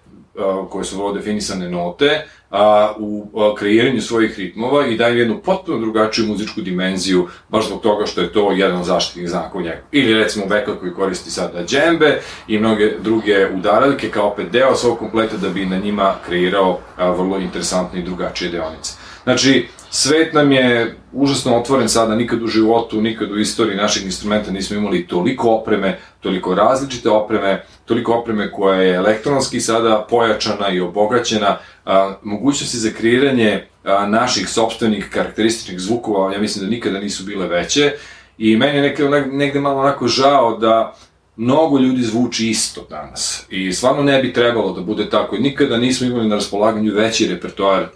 koje 0.70 0.84
su 0.84 0.96
vrlo 0.96 1.12
definisane 1.12 1.70
note, 1.70 2.26
a, 2.50 2.92
u 2.98 3.26
a, 3.34 3.54
kreiranju 3.54 4.00
svojih 4.00 4.38
ritmova 4.38 4.86
i 4.86 4.96
daju 4.96 5.18
jednu 5.18 5.40
potpuno 5.44 5.78
drugačiju 5.78 6.26
muzičku 6.26 6.60
dimenziju, 6.60 7.28
baš 7.48 7.66
zbog 7.66 7.82
toga 7.82 8.06
što 8.06 8.20
je 8.20 8.32
to 8.32 8.52
jedan 8.52 8.84
zaštitnih 8.84 9.28
znaka. 9.28 9.48
Ili 9.92 10.14
recimo 10.14 10.46
Bekl 10.46 10.72
koji 10.80 10.94
koristi 10.94 11.30
sada 11.30 11.64
džembe 11.64 12.20
i 12.48 12.58
mnoge 12.58 12.92
druge 13.00 13.46
udaraljke 13.54 14.10
kao 14.10 14.28
opet 14.28 14.50
deo 14.50 14.74
svog 14.74 14.98
kompleta 14.98 15.36
da 15.36 15.48
bi 15.48 15.66
na 15.66 15.76
njima 15.78 16.14
kreirao 16.26 16.78
a, 16.96 17.10
vrlo 17.10 17.38
interesantne 17.38 18.00
i 18.00 18.04
drugačije 18.04 18.50
deonice. 18.50 19.07
Znači, 19.24 19.66
svet 19.90 20.32
nam 20.32 20.52
je 20.52 20.96
užasno 21.12 21.56
otvoren 21.56 21.88
sada, 21.88 22.14
nikad 22.14 22.42
u 22.42 22.46
životu, 22.46 23.00
nikad 23.00 23.32
u 23.32 23.38
istoriji 23.38 23.76
našeg 23.76 24.04
instrumenta 24.04 24.50
nismo 24.50 24.76
imali 24.76 25.06
toliko 25.06 25.50
opreme, 25.50 25.98
toliko 26.20 26.54
različite 26.54 27.10
opreme, 27.10 27.64
toliko 27.84 28.12
opreme 28.12 28.52
koja 28.52 28.82
je 28.82 28.94
elektronski 28.94 29.60
sada 29.60 30.06
pojačana 30.10 30.68
i 30.68 30.80
obogaćena, 30.80 31.58
a, 31.84 32.14
mogućnosti 32.22 32.76
za 32.76 32.90
kreiranje 32.90 33.64
a, 33.84 34.06
naših 34.06 34.48
sobstvenih 34.48 35.08
karakterističnih 35.12 35.80
zvukova, 35.80 36.32
ja 36.32 36.40
mislim 36.40 36.64
da 36.64 36.70
nikada 36.70 37.00
nisu 37.00 37.24
bile 37.24 37.48
veće, 37.48 37.92
i 38.38 38.56
meni 38.56 38.76
je 38.76 38.82
nekde, 38.82 39.08
negde 39.26 39.60
malo 39.60 39.80
onako 39.80 40.08
žao 40.08 40.58
da 40.58 40.94
mnogo 41.36 41.78
ljudi 41.78 42.02
zvuči 42.02 42.50
isto 42.50 42.86
danas. 42.90 43.46
I 43.50 43.72
stvarno 43.72 44.02
ne 44.02 44.22
bi 44.22 44.32
trebalo 44.32 44.72
da 44.72 44.80
bude 44.80 45.10
tako. 45.10 45.36
Nikada 45.36 45.76
nismo 45.76 46.06
imali 46.06 46.28
na 46.28 46.34
raspolaganju 46.34 46.94
veći 46.94 47.28
repertoar 47.28 47.86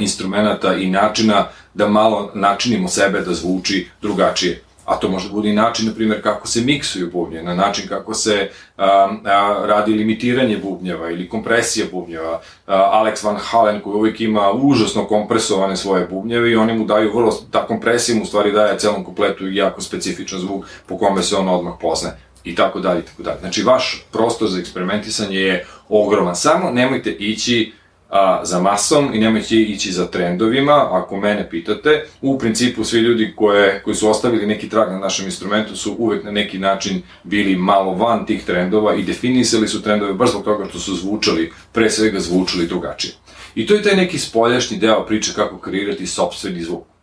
instrumenta 0.00 0.74
i 0.74 0.90
načina 0.90 1.46
da 1.74 1.88
malo 1.88 2.30
načinimo 2.34 2.88
sebe 2.88 3.20
da 3.20 3.34
zvuči 3.34 3.88
drugačije. 4.02 4.62
A 4.88 4.96
to 4.96 5.08
može 5.08 5.28
da 5.28 5.34
bude 5.34 5.48
i 5.48 5.54
način, 5.54 5.86
na 5.86 5.92
primjer, 5.92 6.22
kako 6.22 6.48
se 6.48 6.60
miksuju 6.60 7.10
bubnje, 7.10 7.42
na 7.42 7.54
način 7.54 7.88
kako 7.88 8.14
se 8.14 8.50
a, 8.76 8.84
a, 9.24 9.64
radi 9.66 9.92
limitiranje 9.92 10.56
bubnjeva 10.56 11.10
ili 11.10 11.28
kompresija 11.28 11.86
bubnjeva. 11.92 12.40
A, 12.66 12.90
Alex 12.92 13.24
Van 13.24 13.36
Halen 13.40 13.80
koji 13.80 13.94
uvijek 13.94 14.20
ima 14.20 14.52
užasno 14.52 15.04
kompresovane 15.04 15.76
svoje 15.76 16.06
bubnjeve 16.06 16.50
i 16.50 16.56
oni 16.56 16.72
mu 16.72 16.84
daju 16.84 17.12
vrlo, 17.14 17.38
ta 17.50 17.66
kompresija 17.66 18.16
mu 18.16 18.22
u 18.22 18.26
stvari 18.26 18.52
daje 18.52 18.78
celom 18.78 19.04
kompletu 19.04 19.48
jako 19.48 19.80
specifičan 19.80 20.38
zvuk 20.38 20.64
po 20.86 20.98
kome 20.98 21.22
se 21.22 21.36
on 21.36 21.48
odmah 21.48 21.74
pozne 21.80 22.10
i 22.44 22.54
tako 22.54 22.80
dalje 22.80 23.00
i 23.00 23.02
tako 23.02 23.22
dalje. 23.22 23.40
Znači, 23.40 23.62
vaš 23.62 24.06
prostor 24.12 24.48
za 24.48 24.60
eksperimentisanje 24.60 25.38
je 25.38 25.66
ogroman. 25.88 26.36
Samo 26.36 26.70
nemojte 26.70 27.10
ići 27.10 27.72
a, 28.08 28.40
za 28.44 28.60
masom 28.60 29.14
i 29.14 29.18
nemojte 29.18 29.56
ići 29.56 29.92
za 29.92 30.06
trendovima, 30.06 30.88
ako 30.90 31.16
mene 31.16 31.50
pitate. 31.50 32.04
U 32.22 32.38
principu 32.38 32.84
svi 32.84 32.98
ljudi 32.98 33.32
koje, 33.36 33.82
koji 33.82 33.94
su 33.94 34.10
ostavili 34.10 34.46
neki 34.46 34.68
trag 34.68 34.92
na 34.92 34.98
našem 34.98 35.26
instrumentu 35.26 35.76
su 35.76 35.94
uvek 35.98 36.24
na 36.24 36.30
neki 36.30 36.58
način 36.58 37.02
bili 37.24 37.56
malo 37.56 37.94
van 37.94 38.26
tih 38.26 38.44
trendova 38.44 38.94
i 38.94 39.02
definisali 39.02 39.68
su 39.68 39.82
trendove 39.82 40.14
baš 40.14 40.30
zbog 40.30 40.44
toga 40.44 40.66
što 40.68 40.78
su 40.78 40.94
zvučali, 40.94 41.52
pre 41.72 41.90
svega 41.90 42.20
zvučali 42.20 42.66
drugačije. 42.66 43.12
I 43.54 43.66
to 43.66 43.74
je 43.74 43.82
taj 43.82 43.96
neki 43.96 44.18
spoljašnji 44.18 44.78
deo 44.78 45.06
priče 45.06 45.32
kako 45.34 45.58
kreirati 45.58 46.06
sobstveni 46.06 46.62
zvuk. 46.62 46.97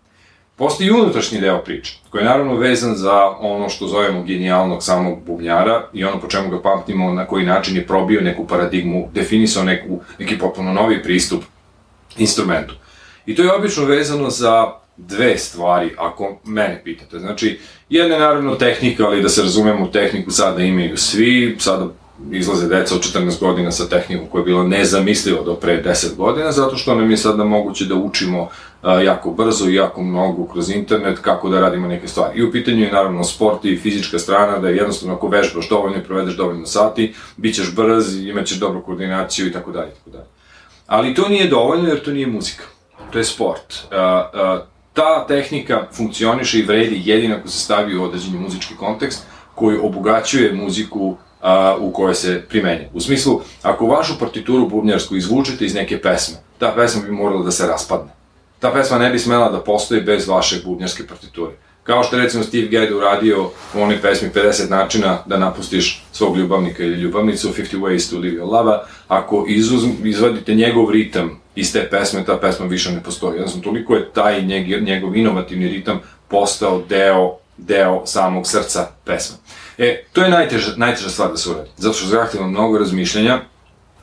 Postoji 0.58 0.92
unutrašnji 0.92 1.40
deo 1.42 1.58
priče, 1.64 1.98
koji 2.10 2.22
je 2.22 2.26
naravno 2.26 2.56
vezan 2.56 2.96
za 2.96 3.30
ono 3.40 3.70
što 3.70 3.88
zovemo 3.88 4.24
genijalnog 4.24 4.84
samog 4.84 5.20
bubnjara 5.26 5.90
i 5.94 6.04
ono 6.04 6.20
po 6.20 6.28
čemu 6.28 6.50
ga 6.50 6.62
pamtimo, 6.62 7.14
na 7.14 7.26
koji 7.26 7.46
način 7.46 7.76
je 7.76 7.88
probio 7.88 8.22
neku 8.22 8.48
paradigmu, 8.48 9.10
definisao 9.14 9.64
neku, 9.64 10.00
neki 10.20 10.38
potpuno 10.38 10.74
novi 10.74 11.04
pristup 11.04 11.44
instrumentu. 12.18 12.74
I 13.26 13.36
to 13.36 13.44
je 13.44 13.54
obično 13.54 13.86
vezano 13.86 14.30
za 14.30 14.72
dve 14.98 15.38
stvari, 15.38 15.92
ako 15.98 16.38
mene 16.46 16.82
pitate. 16.84 17.20
Znači, 17.20 17.60
jedna 17.90 18.16
je 18.16 18.22
naravno 18.22 18.56
tehnika, 18.56 19.06
ali 19.06 19.22
da 19.22 19.30
se 19.30 19.42
razumemo, 19.42 19.88
tehniku 19.88 20.32
sada 20.32 20.64
imaju 20.64 20.98
svi, 20.98 21.56
sada 21.60 21.88
izlaze 22.32 22.68
deca 22.68 22.96
od 22.96 23.02
14 23.02 23.40
godina 23.40 23.72
sa 23.72 23.90
tehnikom 23.90 24.28
koja 24.28 24.40
je 24.40 24.46
bila 24.46 24.64
nezamisliva 24.64 25.44
do 25.44 25.56
pre 25.56 25.84
10 25.84 26.16
godina, 26.16 26.52
zato 26.52 26.78
što 26.78 26.96
nam 26.96 27.12
je 27.12 27.18
sada 27.18 27.44
moguće 27.44 27.86
da 27.86 27.96
učimo 27.96 28.50
jako 29.04 29.32
brzo 29.32 29.70
i 29.70 29.76
jako 29.76 30.04
mnogo 30.04 30.48
kroz 30.48 30.70
internet 30.70 31.20
kako 31.20 31.50
da 31.50 31.60
radimo 31.60 31.88
neke 31.88 32.08
stvari. 32.08 32.40
I 32.40 32.44
u 32.44 32.52
pitanju 32.52 32.84
je 32.84 32.92
naravno 32.92 33.24
sport 33.24 33.66
i 33.66 33.78
fizička 33.78 34.20
strana, 34.20 34.58
da 34.58 34.70
je 34.70 34.76
jednostavno 34.76 35.16
ako 35.16 35.28
vežbaš 35.28 35.70
dovoljno 35.70 35.98
i 35.98 36.04
provedeš 36.04 36.38
dovoljno 36.38 36.66
sati, 36.66 37.14
bit 37.38 37.56
ćeš 37.56 37.76
brz, 37.76 38.26
imaćeš 38.26 38.60
dobru 38.60 38.84
koordinaciju 38.84 39.48
i 39.48 39.52
tako 39.52 39.72
dalje, 39.72 39.92
tako 39.92 40.10
dalje. 40.10 40.26
Ali 40.88 41.14
to 41.14 41.30
nije 41.30 41.48
dovoljno 41.48 41.90
jer 41.90 42.04
to 42.04 42.12
nije 42.12 42.28
muzika, 42.28 42.64
to 43.12 43.18
je 43.18 43.24
sport. 43.24 43.74
Ta 44.94 45.28
tehnika 45.28 45.88
funkcioniše 45.94 46.60
i 46.60 46.66
vredi 46.66 47.02
jedino 47.06 47.36
ako 47.36 47.48
se 47.48 47.60
stavi 47.60 47.98
u 47.98 48.04
određeni 48.04 48.40
muzički 48.40 48.76
kontekst 48.76 49.24
koji 49.56 49.78
obogaćuje 49.78 50.54
muziku 50.54 51.18
a, 51.46 51.78
u 51.80 51.92
kojoj 51.92 52.16
se 52.16 52.42
primenje. 52.50 52.90
U 52.94 53.00
smislu, 53.00 53.42
ako 53.62 53.86
vašu 53.86 54.20
partituru 54.20 54.70
bubnjarsku 54.70 55.16
izvučete 55.16 55.66
iz 55.66 55.76
neke 55.76 56.02
pesme, 56.02 56.38
ta 56.58 56.74
pesma 56.76 57.02
bi 57.02 57.12
morala 57.12 57.44
da 57.44 57.52
se 57.52 57.68
raspadne. 57.68 58.12
Ta 58.60 58.72
pesma 58.72 58.98
ne 58.98 59.10
bi 59.10 59.20
smela 59.20 59.52
da 59.52 59.60
postoji 59.60 60.02
bez 60.02 60.28
vaše 60.28 60.62
bubnjarske 60.66 61.08
partiture. 61.08 61.52
Kao 61.84 62.04
što 62.04 62.18
recimo 62.18 62.44
Steve 62.44 62.68
Gadd 62.68 62.92
uradio 62.92 63.44
u 63.76 63.82
onoj 63.82 64.02
pesmi 64.02 64.30
50 64.36 64.70
načina 64.70 65.18
da 65.26 65.38
napustiš 65.38 66.04
svog 66.12 66.38
ljubavnika 66.38 66.84
ili 66.84 67.02
ljubavnicu, 67.02 67.50
50 67.50 67.80
ways 67.80 68.10
to 68.10 68.20
live 68.20 68.42
your 68.42 68.52
love, 68.52 68.80
ako 69.08 69.46
izuz, 69.48 69.84
izvadite 70.04 70.56
njegov 70.56 70.92
ritam 70.92 71.42
iz 71.56 71.74
te 71.74 71.88
pesme, 71.92 72.26
ta 72.26 72.38
pesma 72.38 72.66
više 72.66 72.92
ne 72.92 73.04
postoji. 73.04 73.36
Jednostavno, 73.36 73.64
toliko 73.64 73.96
je 73.96 74.12
taj 74.14 74.42
njeg, 74.42 74.84
njegov 74.84 75.16
inovativni 75.16 75.68
ritam 75.68 76.00
postao 76.28 76.82
deo, 76.90 77.38
deo 77.58 78.06
samog 78.06 78.48
srca 78.48 78.88
pesme. 79.06 79.38
E, 79.78 80.04
to 80.14 80.24
je 80.24 80.30
najteža, 80.30 80.72
najteža 80.78 81.10
stvar 81.10 81.32
da 81.32 81.38
se 81.38 81.50
uradi, 81.50 81.70
zato 81.78 81.94
što 81.94 82.08
zahtjeva 82.08 82.48
mnogo 82.48 82.78
razmišljanja, 82.78 83.40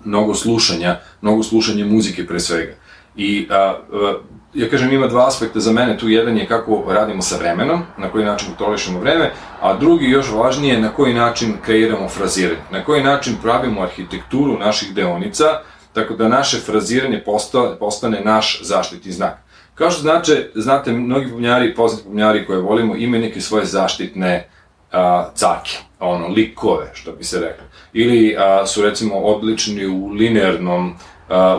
mnogo 0.05 0.35
slušanja, 0.35 1.01
mnogo 1.21 1.43
slušanja 1.43 1.87
muzike 1.87 2.27
pre 2.27 2.41
svega. 2.41 2.73
I 3.17 3.49
a, 3.51 3.57
a, 3.57 4.15
ja 4.55 4.69
kažem, 4.71 4.93
ima 4.93 5.07
dva 5.07 5.27
aspekta 5.29 5.61
za 5.61 5.73
mene, 5.73 5.99
tu 5.99 6.09
jedan 6.09 6.37
je 6.37 6.47
kako 6.47 6.85
radimo 6.89 7.23
sa 7.23 7.37
vremenom, 7.37 7.83
na 7.99 8.11
koji 8.11 8.25
način 8.25 8.49
kontrolišemo 8.49 9.01
vreme, 9.01 9.33
a 9.61 9.77
drugi 9.77 10.11
još 10.11 10.31
važnije 10.31 10.81
na 10.81 10.89
koji 10.89 11.15
način 11.15 11.55
kreiramo 11.65 12.09
fraziranje, 12.09 12.61
na 12.71 12.85
koji 12.85 13.03
način 13.03 13.37
pravimo 13.43 13.83
arhitekturu 13.83 14.59
naših 14.59 14.95
deonica, 14.95 15.45
tako 15.93 16.15
da 16.15 16.29
naše 16.29 16.59
fraziranje 16.59 17.23
postane, 17.25 17.79
postane 17.79 18.21
naš 18.21 18.61
zaštitni 18.63 19.13
znak. 19.13 19.39
Kao 19.75 19.91
što 19.91 20.03
znače, 20.03 20.51
znate, 20.55 20.93
mnogi 20.93 21.27
bubnjari, 21.27 21.75
poznati 21.75 22.09
bubnjari 22.09 22.47
koje 22.47 22.59
volimo, 22.59 22.97
imaju 22.97 23.23
neke 23.23 23.41
svoje 23.41 23.65
zaštitne 23.65 24.49
a, 24.93 25.31
cake, 25.35 25.79
ono, 26.01 26.29
likove, 26.29 26.91
što 26.95 27.13
bi 27.13 27.25
se 27.25 27.41
reklo. 27.41 27.65
Ili 27.93 28.37
a, 28.39 28.67
su 28.67 28.83
recimo 28.83 29.15
odlični 29.15 29.87
u 29.87 30.09
linearnom 30.09 30.95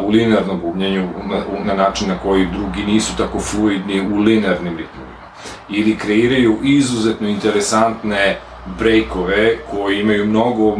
u 0.03 0.09
linearnom 0.09 0.59
bubnjenju 0.59 1.09
na, 1.29 1.65
na 1.65 1.73
način 1.73 2.07
na 2.07 2.17
koji 2.17 2.45
drugi 2.45 2.83
nisu 2.91 3.17
tako 3.17 3.39
fluidni 3.39 4.01
u 4.01 4.19
linearnim 4.19 4.77
ritmovima. 4.77 5.13
Ili 5.69 5.97
kreiraju 5.97 6.57
izuzetno 6.63 7.27
interesantne 7.27 8.37
breakove 8.79 9.57
koji 9.71 9.99
imaju 9.99 10.25
mnogo 10.25 10.77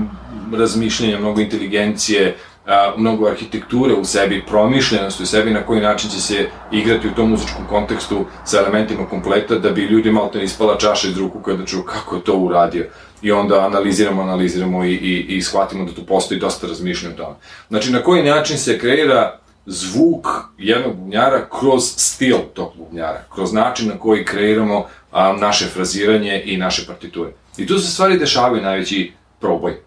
razmišljenja, 0.53 1.19
mnogo 1.19 1.41
inteligencije, 1.41 2.35
a, 2.65 2.93
mnogo 2.97 3.27
arhitekture 3.27 3.93
u 3.93 4.05
sebi, 4.05 4.43
promišljenosti 4.47 5.23
u 5.23 5.25
sebi, 5.25 5.51
na 5.51 5.65
koji 5.65 5.81
način 5.81 6.09
će 6.09 6.21
se 6.21 6.49
igrati 6.71 7.07
u 7.07 7.13
tom 7.13 7.29
muzičkom 7.29 7.65
kontekstu 7.69 8.25
sa 8.45 8.57
elementima 8.57 9.05
kompleta, 9.05 9.55
da 9.55 9.69
bi 9.69 9.81
ljudi 9.81 10.11
malo 10.11 10.27
te 10.27 10.43
ispala 10.43 10.77
čaša 10.77 11.07
iz 11.07 11.17
ruku 11.17 11.39
kada 11.39 11.65
čuju 11.65 11.83
kako 11.83 12.15
je 12.15 12.23
to 12.23 12.33
uradio. 12.33 12.85
I 13.21 13.31
onda 13.31 13.65
analiziramo, 13.65 14.21
analiziramo 14.21 14.85
i, 14.85 14.93
i, 14.93 15.37
i 15.37 15.41
shvatimo 15.41 15.85
da 15.85 15.91
tu 15.91 16.05
postoji 16.05 16.39
dosta 16.39 16.67
razmišljanja 16.67 17.15
o 17.15 17.17
tome. 17.17 17.35
Znači, 17.69 17.91
na 17.91 18.03
koji 18.03 18.23
način 18.23 18.57
se 18.57 18.79
kreira 18.79 19.39
zvuk 19.65 20.27
jednog 20.57 20.95
bubnjara 20.95 21.45
kroz 21.59 21.83
stil 21.97 22.37
tog 22.53 22.73
bubnjara, 22.77 23.23
kroz 23.33 23.53
način 23.53 23.87
na 23.87 23.99
koji 23.99 24.25
kreiramo 24.25 24.85
a, 25.11 25.33
naše 25.33 25.65
fraziranje 25.65 26.41
i 26.45 26.57
naše 26.57 26.87
partiture. 26.87 27.29
I 27.57 27.67
tu 27.67 27.79
se 27.79 27.91
stvari 27.91 28.17
dešavaju 28.17 28.61
najveći 28.61 29.11
proboj. 29.39 29.77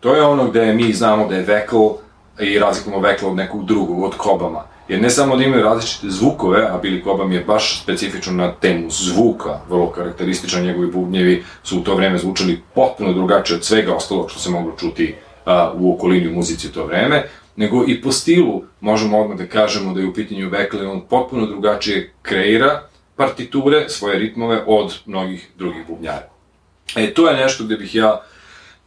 To 0.00 0.14
je 0.14 0.22
ono 0.22 0.48
gde 0.48 0.72
mi 0.72 0.92
znamo 0.92 1.28
da 1.28 1.34
je 1.34 1.42
vekl 1.42 1.76
i 2.40 2.58
razlikujemo 2.58 3.02
vekla 3.02 3.28
od 3.28 3.36
nekog 3.36 3.64
drugog, 3.64 4.02
od 4.02 4.16
kobama. 4.16 4.64
Jer 4.88 5.02
ne 5.02 5.10
samo 5.10 5.36
da 5.36 5.44
imaju 5.44 5.62
različite 5.62 6.10
zvukove, 6.10 6.66
a 6.70 6.80
Billy 6.82 7.04
Cobham 7.04 7.32
je 7.32 7.44
baš 7.44 7.82
specifično 7.82 8.32
na 8.32 8.52
temu 8.52 8.90
zvuka, 8.90 9.60
vrlo 9.68 9.90
karakterističan, 9.90 10.64
njegovi 10.64 10.86
bubnjevi 10.86 11.44
su 11.62 11.78
u 11.78 11.82
to 11.82 11.94
vreme 11.94 12.18
zvučali 12.18 12.62
potpuno 12.74 13.12
drugačije 13.12 13.56
od 13.56 13.64
svega 13.64 13.94
ostalog 13.94 14.30
što 14.30 14.40
se 14.40 14.50
moglo 14.50 14.72
čuti 14.78 15.14
a, 15.44 15.72
u 15.74 15.94
okolini 15.94 16.28
u 16.28 16.34
muzici 16.34 16.68
u 16.68 16.72
to 16.72 16.86
vreme, 16.86 17.28
nego 17.56 17.84
i 17.86 18.02
po 18.02 18.12
stilu 18.12 18.62
možemo 18.80 19.20
odmah 19.20 19.38
da 19.38 19.46
kažemo 19.46 19.94
da 19.94 20.00
je 20.00 20.06
u 20.06 20.14
pitanju 20.14 20.50
Beckley, 20.50 20.92
on 20.92 21.00
potpuno 21.10 21.46
drugačije 21.46 22.12
kreira 22.22 22.82
partiture, 23.16 23.88
svoje 23.88 24.18
ritmove 24.18 24.62
od 24.66 24.98
mnogih 25.06 25.50
drugih 25.58 25.86
bubnjara. 25.88 26.28
E, 26.96 27.14
to 27.14 27.28
je 27.28 27.36
nešto 27.36 27.64
gde 27.64 27.76
bih 27.76 27.94
ja 27.94 28.20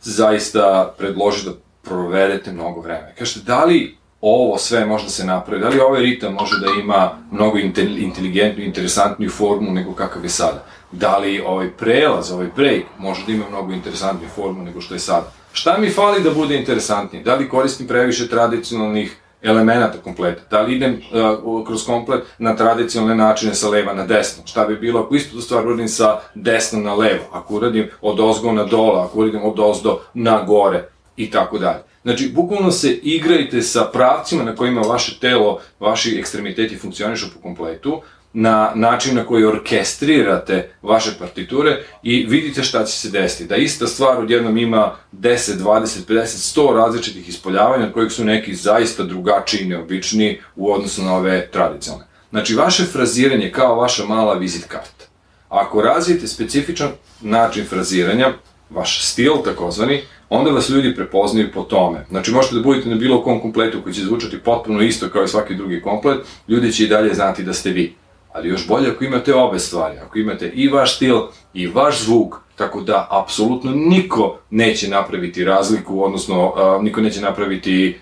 zaista 0.01 0.93
predložio 0.97 1.51
da 1.51 1.57
provedete 1.85 2.51
mnogo 2.51 2.81
vremena. 2.81 3.13
Kažete, 3.17 3.45
da 3.45 3.65
li 3.65 3.97
ovo 4.21 4.57
sve 4.57 4.85
može 4.85 5.03
da 5.03 5.09
se 5.09 5.25
napravi, 5.25 5.61
da 5.61 5.69
li 5.69 5.79
ovaj 5.79 6.01
ritam 6.01 6.33
može 6.33 6.59
da 6.59 6.67
ima 6.81 7.11
mnogo 7.31 7.57
inteligentnu, 7.97 8.63
interesantniju 8.63 9.29
formu 9.29 9.71
nego 9.71 9.93
kakav 9.93 10.23
je 10.23 10.29
sada? 10.29 10.65
Da 10.91 11.17
li 11.17 11.39
ovaj 11.39 11.69
prelaz, 11.71 12.31
ovaj 12.31 12.47
break 12.55 12.83
može 12.97 13.25
da 13.25 13.31
ima 13.31 13.45
mnogo 13.49 13.73
interesantniju 13.73 14.29
formu 14.35 14.63
nego 14.63 14.81
što 14.81 14.93
je 14.93 14.99
sada? 14.99 15.31
Šta 15.53 15.77
mi 15.77 15.89
fali 15.89 16.23
da 16.23 16.31
bude 16.31 16.55
interesantnije? 16.55 17.23
Da 17.23 17.35
li 17.35 17.49
koristim 17.49 17.87
previše 17.87 18.27
tradicionalnih 18.29 19.17
elemenata 19.41 19.97
kompleta? 19.97 20.41
Da 20.49 20.61
li 20.61 20.75
idem 20.75 20.93
uh, 20.93 21.67
kroz 21.67 21.85
komplet 21.85 22.23
na 22.37 22.55
tradicionalne 22.55 23.15
načine 23.15 23.53
sa 23.53 23.69
leva 23.69 23.93
na 23.93 24.05
desno? 24.05 24.43
Šta 24.45 24.65
bi 24.65 24.75
bilo 24.75 25.01
ako 25.01 25.15
isto 25.15 25.41
stvar 25.41 25.67
uradim 25.67 25.87
sa 25.87 26.19
desno 26.35 26.79
na 26.79 26.93
levo? 26.95 27.23
Ako 27.31 27.55
uradim 27.55 27.89
od 28.01 28.19
ozgo 28.19 28.51
na 28.51 28.63
dola, 28.63 29.05
ako 29.05 29.19
uradim 29.19 29.43
od 29.43 29.59
ozdo 29.59 29.99
na 30.13 30.41
gore? 30.43 30.89
I 31.17 31.31
tako 31.31 31.59
dalje. 31.59 31.79
Znači, 32.03 32.29
bukvalno 32.29 32.71
se 32.71 32.91
igrajte 32.93 33.61
sa 33.61 33.85
pravcima 33.93 34.43
na 34.43 34.55
kojima 34.55 34.81
vaše 34.81 35.19
telo, 35.19 35.59
vaši 35.79 36.17
ekstremiteti 36.19 36.77
funkcionišu 36.77 37.33
po 37.33 37.41
kompletu, 37.41 38.01
na 38.37 38.71
način 38.75 39.15
na 39.15 39.25
koji 39.25 39.45
orkestrirate 39.45 40.69
vaše 40.81 41.11
partiture 41.19 41.83
i 42.03 42.25
vidite 42.25 42.63
šta 42.63 42.85
će 42.85 42.91
se 42.91 43.09
desiti. 43.09 43.45
Da 43.45 43.55
ista 43.55 43.87
stvar 43.87 44.19
odjednom 44.19 44.57
ima 44.57 44.95
10, 45.13 45.57
20, 45.57 46.05
50, 46.07 46.59
100 46.59 46.75
različitih 46.75 47.29
ispoljavanja, 47.29 47.85
od 47.85 47.93
kojih 47.93 48.11
su 48.11 48.25
neki 48.25 48.55
zaista 48.55 49.03
drugačiji 49.03 49.61
i 49.61 49.67
neobični 49.67 50.41
u 50.55 50.73
odnosu 50.73 51.03
na 51.03 51.15
ove 51.15 51.47
tradicionalne. 51.51 52.05
Znači, 52.29 52.55
vaše 52.55 52.83
fraziranje 52.83 53.51
kao 53.51 53.75
vaša 53.75 54.05
mala 54.05 54.33
vizit 54.33 54.65
karta. 54.65 55.05
Ako 55.49 55.81
razvijete 55.81 56.27
specifičan 56.27 56.91
način 57.21 57.65
fraziranja, 57.65 58.33
vaš 58.69 59.05
stil 59.05 59.33
takozvani, 59.43 60.01
onda 60.29 60.51
vas 60.51 60.69
ljudi 60.69 60.95
prepoznaju 60.95 61.51
po 61.53 61.61
tome. 61.61 62.05
Znači 62.09 62.31
možete 62.31 62.55
da 62.55 62.61
budete 62.61 62.89
na 62.89 62.95
bilo 62.95 63.23
kom 63.23 63.41
kompletu 63.41 63.81
koji 63.83 63.95
će 63.95 64.01
zvučati 64.01 64.39
potpuno 64.39 64.81
isto 64.81 65.09
kao 65.09 65.23
i 65.23 65.27
svaki 65.27 65.55
drugi 65.55 65.81
komplet, 65.81 66.17
ljudi 66.47 66.71
će 66.71 66.83
i 66.83 66.87
dalje 66.87 67.13
znati 67.13 67.43
da 67.43 67.53
ste 67.53 67.69
vi. 67.69 67.95
Ali 68.33 68.49
još 68.49 68.67
bolje 68.67 68.89
ako 68.89 69.03
imate 69.03 69.35
obe 69.35 69.59
stvari, 69.59 69.97
ako 69.97 70.19
imate 70.19 70.47
i 70.47 70.67
vaš 70.67 70.95
stil 70.95 71.21
i 71.53 71.67
vaš 71.67 72.03
zvuk, 72.03 72.35
tako 72.55 72.81
da 72.81 73.07
apsolutno 73.11 73.71
niko 73.75 74.37
neće 74.49 74.89
napraviti 74.89 75.43
razliku, 75.43 76.03
odnosno 76.03 76.53
niko 76.81 77.01
neće 77.01 77.21
napraviti 77.21 77.99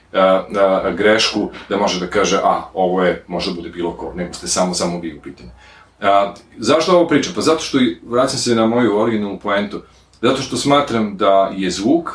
grešku 0.98 1.50
da 1.70 1.78
može 1.78 2.00
da 2.00 2.08
kaže, 2.08 2.38
a, 2.44 2.62
ovo 2.74 3.04
je, 3.04 3.24
možda 3.28 3.54
bude 3.54 3.70
bilo 3.70 3.92
ko, 3.92 4.14
nego 4.16 4.34
ste 4.34 4.48
samo, 4.48 4.74
samo 4.74 5.00
vi 5.00 5.18
u 5.18 5.22
pitanju. 5.22 5.50
Uh, 6.00 6.08
zašto 6.58 6.92
ovo 6.92 7.08
pričam? 7.08 7.34
Pa 7.36 7.42
zato 7.42 7.64
što, 7.64 7.78
vraćam 8.04 8.38
se 8.38 8.56
na 8.56 8.66
moju 8.66 9.00
originalnu 9.00 9.40
poentu, 9.40 9.82
Zato 10.24 10.42
što 10.42 10.58
smatram 10.58 11.18
da 11.18 11.52
je 11.56 11.72
zvuk, 11.72 12.12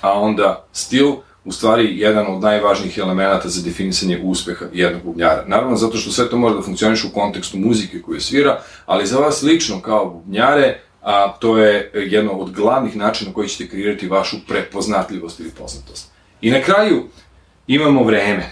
a 0.00 0.20
onda 0.20 0.66
stil, 0.72 1.12
u 1.44 1.52
stvari 1.52 1.98
jedan 1.98 2.26
od 2.26 2.42
najvažnijih 2.42 2.98
elemenata 2.98 3.48
za 3.48 3.62
definisanje 3.62 4.20
uspeha 4.22 4.64
jednog 4.72 5.02
bubnjara. 5.02 5.44
Naravno, 5.46 5.76
zato 5.76 5.96
što 5.96 6.10
sve 6.10 6.30
to 6.30 6.36
može 6.36 6.54
da 6.54 6.62
funkcioniše 6.62 7.06
u 7.06 7.14
kontekstu 7.14 7.58
muzike 7.58 8.02
koju 8.02 8.20
svira, 8.20 8.60
ali 8.86 9.06
za 9.06 9.18
vas 9.18 9.42
lično 9.42 9.80
kao 9.80 10.10
bubnjare, 10.10 10.80
a, 11.02 11.32
to 11.40 11.58
je 11.58 11.90
jedno 11.94 12.32
od 12.32 12.50
glavnih 12.50 12.96
načina 12.96 13.32
koji 13.32 13.48
ćete 13.48 13.70
kreirati 13.70 14.08
vašu 14.08 14.36
prepoznatljivost 14.48 15.40
ili 15.40 15.50
poznatost. 15.50 16.10
I 16.40 16.50
na 16.50 16.60
kraju 16.62 17.04
imamo 17.66 18.04
vreme. 18.04 18.50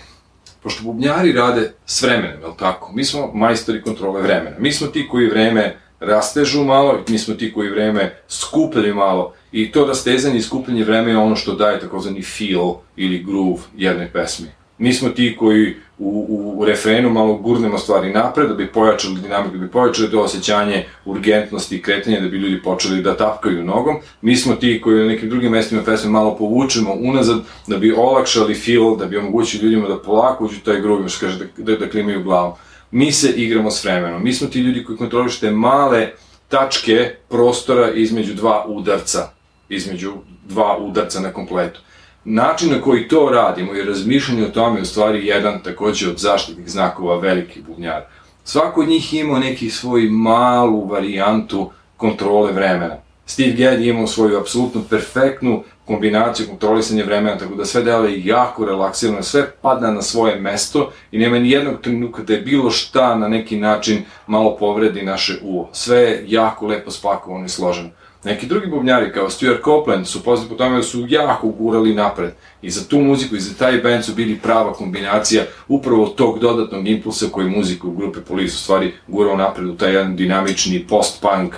Pošto 0.63 0.83
bubnjari 0.83 1.33
rade 1.33 1.73
s 1.87 2.03
vremenem, 2.03 2.41
je 2.41 2.47
li 2.47 2.57
tako? 2.59 2.93
Mi 2.93 3.05
smo 3.05 3.31
majstori 3.35 3.83
kontrole 3.83 4.23
vremena. 4.23 4.57
Mi 4.59 4.73
smo 4.73 4.87
ti 4.87 5.09
koji 5.11 5.31
vreme 5.31 5.77
rastežu 6.01 6.65
malo, 6.65 6.99
mi 7.09 7.19
smo 7.19 7.35
ti 7.35 7.53
koji 7.53 7.71
vreme 7.71 8.15
skupljaju 8.29 8.95
malo 8.95 9.33
i 9.53 9.73
to 9.73 9.87
rastezanje 9.87 10.39
i 10.39 10.43
skupljanje 10.43 10.85
vreme 10.85 11.11
je 11.11 11.19
ono 11.19 11.37
što 11.37 11.55
daje 11.55 11.81
takozvani 11.81 12.23
feel 12.23 12.75
ili 12.97 13.23
groove 13.23 13.63
jednoj 13.77 14.13
pesmi. 14.13 14.49
Mi 14.79 14.93
smo 14.93 15.09
ti 15.09 15.37
koji 15.39 15.75
u, 15.99 16.27
u, 16.29 16.61
u 16.61 16.65
refrenu 16.65 17.11
malo 17.11 17.35
gurnemo 17.35 17.79
stvari 17.79 18.13
napred 18.13 18.49
da 18.49 18.55
bi 18.55 18.67
pojačali 18.67 19.21
dinamiku, 19.21 19.57
da 19.57 19.65
bi 19.65 19.71
pojačali 19.71 20.11
to 20.11 20.21
osjećanje 20.21 20.85
urgentnosti 21.05 21.77
i 21.77 21.83
kretanja, 21.83 22.21
da 22.21 22.29
bi 22.29 22.37
ljudi 22.37 22.63
počeli 22.63 23.03
da 23.03 23.17
tapkaju 23.17 23.65
nogom. 23.65 23.97
Mi 24.23 24.37
smo 24.37 24.55
ti 24.55 24.81
koji 24.81 25.01
na 25.01 25.07
nekim 25.07 25.29
drugim 25.29 25.53
mestima 25.53 25.83
pesme 25.83 26.11
malo 26.11 26.37
povučemo 26.37 26.93
unazad 26.93 27.39
da 27.67 27.77
bi 27.77 27.93
olakšali 27.93 28.55
feel, 28.55 28.97
da 28.97 29.07
bi 29.07 29.17
omogućili 29.17 29.65
ljudima 29.65 29.89
da 29.89 29.99
polako 29.99 30.45
uđu 30.45 30.61
taj 30.65 30.81
groove, 30.81 31.09
što 31.09 31.27
kaže, 31.27 31.39
da, 31.39 31.45
da, 31.57 31.77
da 31.77 31.91
klimaju 31.91 32.23
glavom 32.23 32.53
mi 32.91 33.13
se 33.13 33.31
igramo 33.31 33.71
s 33.71 33.85
vremenom. 33.85 34.23
Mi 34.25 34.33
smo 34.33 34.49
ti 34.49 34.61
ljudi 34.61 34.85
koji 34.85 34.99
kontrolište 34.99 35.51
male 35.51 36.11
tačke 36.49 37.15
prostora 37.29 37.91
između 37.91 38.35
dva 38.35 38.65
udarca, 38.67 39.29
između 39.69 40.13
dva 40.49 40.79
udarca 40.79 41.21
na 41.21 41.33
kompletu. 41.33 41.81
Način 42.25 42.71
na 42.71 42.81
koji 42.81 43.09
to 43.09 43.29
radimo 43.33 43.75
i 43.75 43.83
razmišljanje 43.83 44.45
o 44.45 44.51
tome 44.51 44.79
je 44.79 44.83
u 44.83 44.87
stvari 44.87 45.27
jedan 45.27 45.63
takođe 45.63 46.11
od 46.11 46.19
zaštitnih 46.19 46.69
znakova 46.69 47.19
veliki 47.19 47.63
bubnjar. 47.63 48.03
Svako 48.45 48.81
od 48.81 48.89
njih 48.89 49.15
ima 49.15 49.39
neki 49.39 49.71
svoj 49.71 50.09
malu 50.11 50.87
varijantu 50.87 51.71
kontrole 51.97 52.53
vremena. 52.53 52.97
Steve 53.27 53.53
Gadd 53.53 53.81
je 53.83 53.89
imao 53.89 54.07
svoju 54.07 54.39
apsolutno 54.39 54.83
perfektnu 54.91 55.63
kombinaciju 55.85 56.47
kontrolisanja 56.47 57.05
vremena, 57.05 57.39
tako 57.39 57.55
da 57.55 57.65
sve 57.65 57.83
deluje 57.83 58.25
jako 58.25 58.65
relaksirano, 58.65 59.23
sve 59.23 59.51
pada 59.63 59.91
na 59.91 60.03
svoje 60.03 60.41
mesto 60.41 60.93
i 61.13 61.19
nema 61.19 61.39
ni 61.39 61.51
jednog 61.51 61.81
trenutka 61.81 62.23
da 62.23 62.33
je 62.33 62.41
bilo 62.41 62.71
šta 62.71 63.15
na 63.15 63.29
neki 63.29 63.57
način 63.57 64.03
malo 64.27 64.57
povredi 64.57 65.03
naše 65.03 65.39
uvo. 65.43 65.69
Sve 65.73 65.99
je 65.99 66.25
jako 66.27 66.67
lepo 66.67 66.91
spakovano 66.91 67.45
i 67.45 67.49
složeno. 67.49 67.91
Neki 68.25 68.47
drugi 68.47 68.67
bubnjari 68.67 69.13
kao 69.13 69.31
Stuart 69.31 69.65
Copeland 69.65 70.07
su 70.07 70.23
poznati 70.23 70.51
po 70.51 70.57
tome 70.57 70.77
da 70.77 70.83
su 70.83 71.07
jako 71.09 71.49
gurali 71.49 71.95
napred 71.95 72.31
i 72.63 72.71
za 72.71 72.89
tu 72.89 73.01
muziku 73.01 73.37
i 73.37 73.41
za 73.41 73.55
taj 73.59 73.79
band 73.79 74.05
su 74.05 74.15
bili 74.15 74.39
prava 74.43 74.73
kombinacija 74.73 75.45
upravo 75.69 76.07
tog 76.07 76.39
dodatnog 76.39 76.89
impulsa 76.89 77.27
koji 77.33 77.49
muziku 77.49 77.91
grupe 77.91 78.21
Police 78.21 78.55
u 78.55 78.59
stvari 78.59 78.93
gurao 79.09 79.37
napred 79.37 79.69
u 79.69 79.77
taj 79.77 79.93
jedan 79.93 80.17
dinamični 80.17 80.87
post-punk 80.89 81.55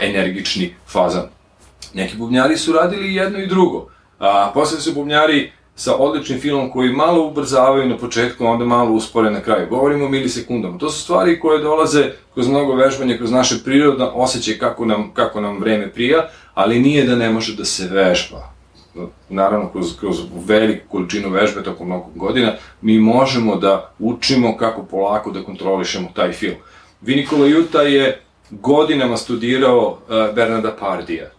energični 0.00 0.74
fazan. 0.86 1.28
Neki 1.94 2.16
bubnjari 2.16 2.56
su 2.56 2.72
radili 2.72 3.14
jedno 3.14 3.38
i 3.38 3.46
drugo. 3.46 3.88
A, 4.18 4.50
posle 4.54 4.80
su 4.80 4.92
bubnjari 4.92 5.52
sa 5.74 5.96
odličnim 5.96 6.40
filmom 6.40 6.70
koji 6.70 6.92
malo 6.92 7.26
ubrzavaju 7.26 7.88
na 7.88 7.96
početku, 7.96 8.46
onda 8.46 8.64
malo 8.64 8.92
uspore 8.92 9.30
na 9.30 9.40
kraju. 9.40 9.68
Govorimo 9.70 10.04
o 10.04 10.08
milisekundama. 10.08 10.78
To 10.78 10.90
su 10.90 11.02
stvari 11.02 11.40
koje 11.40 11.62
dolaze 11.62 12.12
kroz 12.34 12.48
mnogo 12.48 12.74
vežbanja, 12.74 13.16
kroz 13.16 13.30
naše 13.30 13.54
prirodne 13.64 14.04
osjećaj 14.04 14.58
kako 14.58 14.84
nam, 14.84 15.10
kako 15.14 15.40
nam 15.40 15.58
vreme 15.58 15.90
prija, 15.90 16.28
ali 16.54 16.80
nije 16.80 17.04
da 17.04 17.16
ne 17.16 17.30
može 17.30 17.56
da 17.56 17.64
se 17.64 17.88
vežba. 17.88 18.52
Naravno, 19.28 19.68
kroz, 19.72 19.96
kroz 20.00 20.16
veliku 20.46 20.88
količinu 20.88 21.30
vežbe 21.30 21.62
tokom 21.62 21.86
mnogo 21.86 22.10
godina, 22.14 22.52
mi 22.82 22.98
možemo 22.98 23.56
da 23.56 23.92
učimo 23.98 24.56
kako 24.56 24.82
polako 24.82 25.30
da 25.30 25.42
kontrolišemo 25.42 26.08
taj 26.14 26.32
film. 26.32 26.56
Vinikola 27.00 27.46
Juta 27.46 27.82
je 27.82 28.20
godinama 28.60 29.16
studirao 29.16 29.88
uh, 29.88 30.34
Bernarda 30.34 30.76
Pardija 30.80 31.30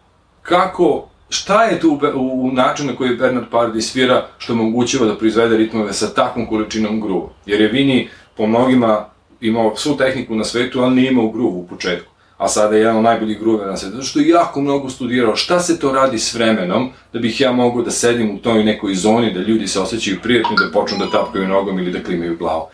kako, 0.41 1.07
šta 1.29 1.63
je 1.63 1.79
tu 1.79 1.99
u, 2.15 2.47
u 2.47 2.51
načinu 2.51 2.91
na 2.91 2.97
koji 2.97 3.15
Bernard 3.15 3.45
Pardy 3.51 3.81
svira 3.81 4.27
što 4.37 4.53
omogućava 4.53 5.05
da 5.05 5.17
proizvede 5.17 5.57
ritmove 5.57 5.93
sa 5.93 6.13
takvom 6.13 6.45
količinom 6.47 7.01
gruva. 7.01 7.29
Jer 7.45 7.61
je 7.61 7.67
Vini 7.67 8.09
po 8.37 8.47
mnogima 8.47 9.05
imao 9.41 9.75
svu 9.75 9.97
tehniku 9.97 10.35
na 10.35 10.43
svetu, 10.43 10.81
ali 10.81 10.95
nije 10.95 11.11
imao 11.11 11.29
gruvu 11.29 11.59
u 11.59 11.67
početku. 11.67 12.13
A 12.37 12.47
sada 12.47 12.75
je 12.75 12.81
jedan 12.81 12.97
od 12.97 13.03
najboljih 13.03 13.39
gruve 13.39 13.65
na 13.65 13.77
svetu, 13.77 13.95
zato 13.95 14.05
što 14.05 14.19
je 14.19 14.27
jako 14.27 14.61
mnogo 14.61 14.89
studirao 14.89 15.35
šta 15.35 15.59
se 15.59 15.79
to 15.79 15.91
radi 15.91 16.19
s 16.19 16.33
vremenom, 16.33 16.89
da 17.13 17.19
bih 17.19 17.41
ja 17.41 17.51
mogao 17.51 17.81
da 17.81 17.91
sedim 17.91 18.35
u 18.35 18.39
toj 18.39 18.63
nekoj 18.63 18.95
zoni, 18.95 19.33
da 19.33 19.39
ljudi 19.39 19.67
se 19.67 19.79
osjećaju 19.79 20.19
prijatno, 20.23 20.55
da 20.55 20.71
počnu 20.73 20.97
da 20.97 21.11
tapkaju 21.11 21.47
nogom 21.47 21.79
ili 21.79 21.91
da 21.91 22.03
klimaju 22.03 22.37
glavom. 22.37 22.67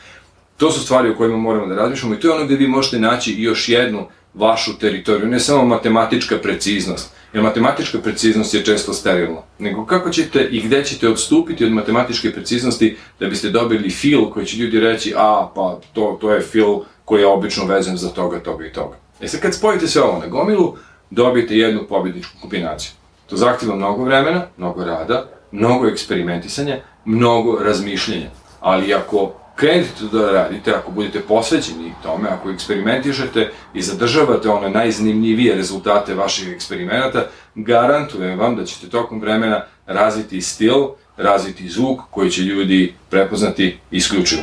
To 0.57 0.71
su 0.71 0.79
stvari 0.79 1.09
o 1.09 1.15
kojima 1.15 1.37
moramo 1.37 1.65
da 1.65 1.75
razmišljamo 1.75 2.15
i 2.15 2.19
to 2.19 2.27
je 2.27 2.33
ono 2.33 2.45
gde 2.45 2.55
vi 2.55 2.67
možete 2.67 2.99
naći 2.99 3.35
još 3.41 3.69
jednu 3.69 4.07
vašu 4.39 4.77
teritoriju, 4.77 5.27
ne 5.27 5.39
samo 5.39 5.65
matematička 5.65 6.37
preciznost, 6.37 7.13
jer 7.33 7.43
matematička 7.43 7.99
preciznost 7.99 8.53
je 8.53 8.65
često 8.65 8.93
sterilna, 8.93 9.41
nego 9.59 9.85
kako 9.85 10.09
ćete 10.09 10.43
i 10.51 10.61
gde 10.61 10.83
ćete 10.83 11.09
odstupiti 11.09 11.65
od 11.65 11.71
matematičke 11.71 12.31
preciznosti 12.33 12.97
da 13.19 13.27
biste 13.27 13.49
dobili 13.49 13.89
feel 13.89 14.29
koji 14.29 14.45
će 14.45 14.57
ljudi 14.57 14.79
reći, 14.79 15.13
a, 15.17 15.49
pa 15.55 15.79
to, 15.93 16.17
to 16.21 16.31
je 16.31 16.41
feel 16.41 16.79
koji 17.05 17.21
je 17.21 17.27
obično 17.27 17.65
vezan 17.65 17.97
za 17.97 18.09
toga, 18.09 18.39
toga 18.39 18.65
i 18.65 18.73
toga. 18.73 18.97
E 19.21 19.27
sad 19.27 19.39
kad 19.41 19.53
spojite 19.55 19.87
sve 19.87 20.01
ovo 20.01 20.19
na 20.19 20.27
gomilu, 20.27 20.75
dobijete 21.09 21.57
jednu 21.57 21.87
pobjedničku 21.89 22.33
kombinaciju. 22.41 22.91
To 23.29 23.37
zahtjeva 23.37 23.75
mnogo 23.75 24.03
vremena, 24.03 24.45
mnogo 24.57 24.85
rada, 24.85 25.29
mnogo 25.51 25.87
eksperimentisanja, 25.87 26.77
mnogo 27.05 27.59
razmišljenja. 27.63 28.29
Ali 28.59 28.93
ako 28.93 29.33
krenete 29.59 30.03
da 30.11 30.31
radite, 30.31 30.71
ako 30.71 30.91
budete 30.91 31.19
posvećeni 31.19 31.93
tome, 32.03 32.29
ako 32.29 32.49
eksperimentišete 32.51 33.51
i 33.73 33.81
zadržavate 33.81 34.49
one 34.49 34.69
najzanimljivije 34.69 35.55
rezultate 35.55 36.13
vaših 36.13 36.53
eksperimenata, 36.53 37.25
garantujem 37.55 38.39
vam 38.39 38.55
da 38.55 38.65
ćete 38.65 38.89
tokom 38.89 39.21
vremena 39.21 39.63
razviti 39.85 40.41
stil, 40.41 40.87
razviti 41.17 41.69
zvuk 41.69 41.99
koji 42.11 42.31
će 42.31 42.41
ljudi 42.41 42.93
prepoznati 43.09 43.77
isključivo. 43.91 44.41